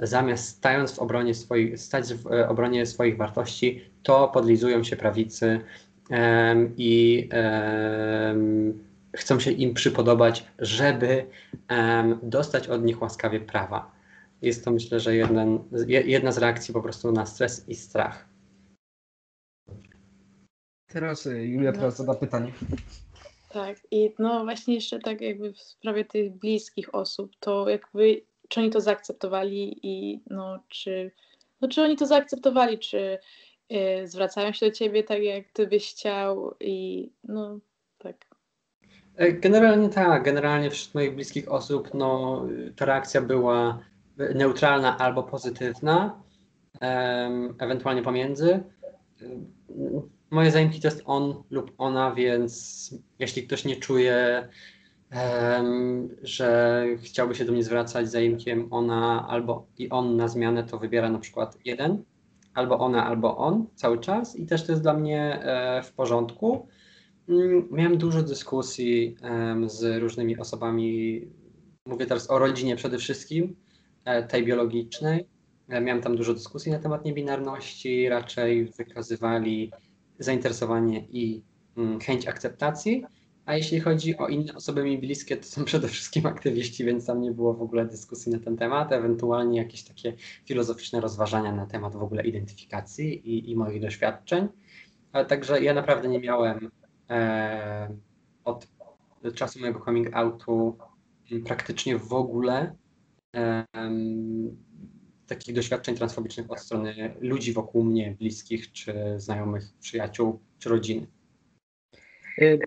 zamiast 0.00 0.48
stając 0.48 0.92
w 0.92 0.98
obronie 0.98 1.34
swoich, 1.34 1.78
stać 1.78 2.14
w 2.14 2.32
e, 2.32 2.48
obronie 2.48 2.86
swoich 2.86 3.16
wartości, 3.16 3.84
to 4.02 4.28
podlizują 4.28 4.84
się 4.84 4.96
prawicy 4.96 5.60
i 6.76 7.28
chcą 9.16 9.40
się 9.40 9.50
im 9.50 9.74
przypodobać, 9.74 10.46
żeby 10.58 11.26
dostać 12.22 12.68
od 12.68 12.84
nich 12.84 13.02
łaskawie 13.02 13.40
prawa. 13.40 13.90
Jest 14.42 14.64
to 14.64 14.70
myślę, 14.70 15.00
że 15.00 15.16
jeden, 15.16 15.58
jedna 15.88 16.32
z 16.32 16.38
reakcji 16.38 16.74
po 16.74 16.82
prostu 16.82 17.12
na 17.12 17.26
stres 17.26 17.68
i 17.68 17.74
strach. 17.74 18.28
Teraz 20.86 21.26
e, 21.26 21.46
Julia 21.46 21.72
teraz 21.72 21.96
zada 21.96 22.14
pytanie. 22.14 22.52
Tak, 23.48 23.76
i 23.90 24.14
no 24.18 24.44
właśnie 24.44 24.74
jeszcze 24.74 24.98
tak 24.98 25.20
jakby 25.20 25.52
w 25.52 25.58
sprawie 25.58 26.04
tych 26.04 26.32
bliskich 26.32 26.94
osób, 26.94 27.32
to 27.40 27.68
jakby 27.68 28.22
czy 28.48 28.60
oni 28.60 28.70
to 28.70 28.80
zaakceptowali 28.80 29.80
i 29.82 30.20
no 30.30 30.58
czy, 30.68 31.10
no, 31.60 31.68
czy 31.68 31.82
oni 31.82 31.96
to 31.96 32.06
zaakceptowali, 32.06 32.78
czy 32.78 33.18
y, 33.72 34.06
zwracają 34.08 34.52
się 34.52 34.66
do 34.66 34.72
ciebie 34.72 35.04
tak, 35.04 35.22
jak 35.22 35.48
ty 35.52 35.66
byś 35.66 35.90
chciał 35.90 36.54
i 36.60 37.10
no 37.24 37.58
tak. 37.98 38.16
E, 39.16 39.32
generalnie 39.32 39.88
tak, 39.88 40.22
generalnie 40.22 40.70
wśród 40.70 40.94
moich 40.94 41.14
bliskich 41.14 41.52
osób 41.52 41.94
no, 41.94 42.42
ta 42.76 42.84
reakcja 42.84 43.22
była 43.22 43.78
neutralna 44.34 44.98
albo 44.98 45.22
pozytywna, 45.22 46.22
ewentualnie 47.58 48.02
pomiędzy. 48.02 48.60
Moje 50.30 50.50
zaimki 50.50 50.80
to 50.80 50.88
jest 50.88 51.02
on 51.04 51.42
lub 51.50 51.72
ona, 51.78 52.14
więc 52.14 52.94
jeśli 53.18 53.46
ktoś 53.46 53.64
nie 53.64 53.76
czuje, 53.76 54.48
um, 55.14 56.08
że 56.22 56.84
chciałby 57.02 57.34
się 57.34 57.44
do 57.44 57.52
mnie 57.52 57.64
zwracać 57.64 58.10
zaimkiem 58.10 58.68
ona 58.70 59.28
albo 59.28 59.66
i 59.78 59.90
on 59.90 60.16
na 60.16 60.28
zmianę, 60.28 60.64
to 60.64 60.78
wybiera 60.78 61.10
na 61.10 61.18
przykład 61.18 61.58
jeden, 61.64 62.04
albo 62.54 62.78
ona, 62.78 63.06
albo 63.06 63.36
on 63.36 63.66
cały 63.74 63.98
czas 63.98 64.36
i 64.36 64.46
też 64.46 64.66
to 64.66 64.72
jest 64.72 64.82
dla 64.82 64.94
mnie 64.94 65.42
e, 65.42 65.82
w 65.82 65.92
porządku. 65.92 66.68
Mm, 67.28 67.68
miałem 67.70 67.98
dużo 67.98 68.22
dyskusji 68.22 69.16
um, 69.22 69.70
z 69.70 70.00
różnymi 70.00 70.38
osobami, 70.38 71.20
mówię 71.86 72.06
teraz 72.06 72.30
o 72.30 72.38
rodzinie 72.38 72.76
przede 72.76 72.98
wszystkim, 72.98 73.56
e, 74.04 74.22
tej 74.22 74.44
biologicznej. 74.44 75.28
E, 75.68 75.80
miałem 75.80 76.02
tam 76.02 76.16
dużo 76.16 76.34
dyskusji 76.34 76.72
na 76.72 76.78
temat 76.78 77.04
niebinarności, 77.04 78.08
raczej 78.08 78.64
wykazywali 78.64 79.72
zainteresowanie 80.18 81.00
i 81.00 81.42
mm, 81.76 82.00
chęć 82.00 82.26
akceptacji. 82.26 83.04
A 83.46 83.56
jeśli 83.56 83.80
chodzi 83.80 84.16
o 84.16 84.28
inne 84.28 84.54
osoby 84.54 84.84
mi 84.84 84.98
bliskie, 84.98 85.36
to 85.36 85.44
są 85.44 85.64
przede 85.70 85.88
wszystkim 85.88 86.26
aktywiści, 86.26 86.84
więc 86.84 87.06
tam 87.06 87.20
nie 87.20 87.32
było 87.32 87.54
w 87.54 87.62
ogóle 87.62 87.86
dyskusji 87.86 88.32
na 88.32 88.38
ten 88.38 88.56
temat, 88.56 88.92
ewentualnie 88.92 89.58
jakieś 89.58 89.84
takie 89.84 90.12
filozoficzne 90.44 91.00
rozważania 91.00 91.52
na 91.52 91.66
temat 91.66 91.92
w 91.92 92.02
ogóle 92.02 92.22
identyfikacji 92.22 93.30
i, 93.30 93.50
i 93.50 93.56
moich 93.56 93.82
doświadczeń. 93.82 94.48
Ale 95.12 95.26
także 95.26 95.62
ja 95.62 95.74
naprawdę 95.74 96.08
nie 96.08 96.20
miałem 96.20 96.70
e, 97.10 97.96
od 98.44 98.68
czasu 99.34 99.60
mojego 99.60 99.80
coming 99.84 100.16
outu 100.16 100.78
praktycznie 101.44 101.98
w 101.98 102.12
ogóle 102.12 102.74
e, 103.36 103.64
takich 105.26 105.54
doświadczeń 105.54 105.96
transfobicznych 105.96 106.50
od 106.50 106.60
strony 106.60 107.14
ludzi 107.20 107.52
wokół 107.52 107.84
mnie, 107.84 108.16
bliskich, 108.18 108.72
czy 108.72 108.94
znajomych, 109.16 109.64
przyjaciół, 109.80 110.40
czy 110.58 110.68
rodziny. 110.68 111.06
E, 112.38 112.58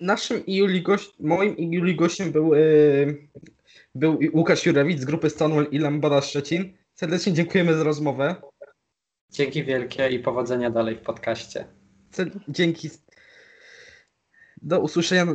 naszym 0.00 0.46
i 0.46 0.56
Juli 0.56 0.82
gość, 0.82 1.12
moim 1.20 1.56
i 1.56 1.70
Juli 1.70 1.96
gościem 1.96 2.32
był, 2.32 2.54
e, 2.54 2.58
był 3.94 4.18
Łukasz 4.34 4.66
Jurewicz 4.66 4.98
z 4.98 5.04
grupy 5.04 5.30
Stonewall 5.30 5.66
i 5.70 5.78
Lambada 5.78 6.20
Szczecin. 6.20 6.76
Serdecznie 6.94 7.32
dziękujemy 7.32 7.74
za 7.74 7.84
rozmowę. 7.84 8.34
Dzięki 9.30 9.64
wielkie 9.64 10.10
i 10.10 10.18
powodzenia 10.18 10.70
dalej 10.70 10.96
w 10.96 11.00
podcaście. 11.00 11.64
Dzięki. 12.48 12.90
Do 14.62 14.80
usłyszenia. 14.80 15.26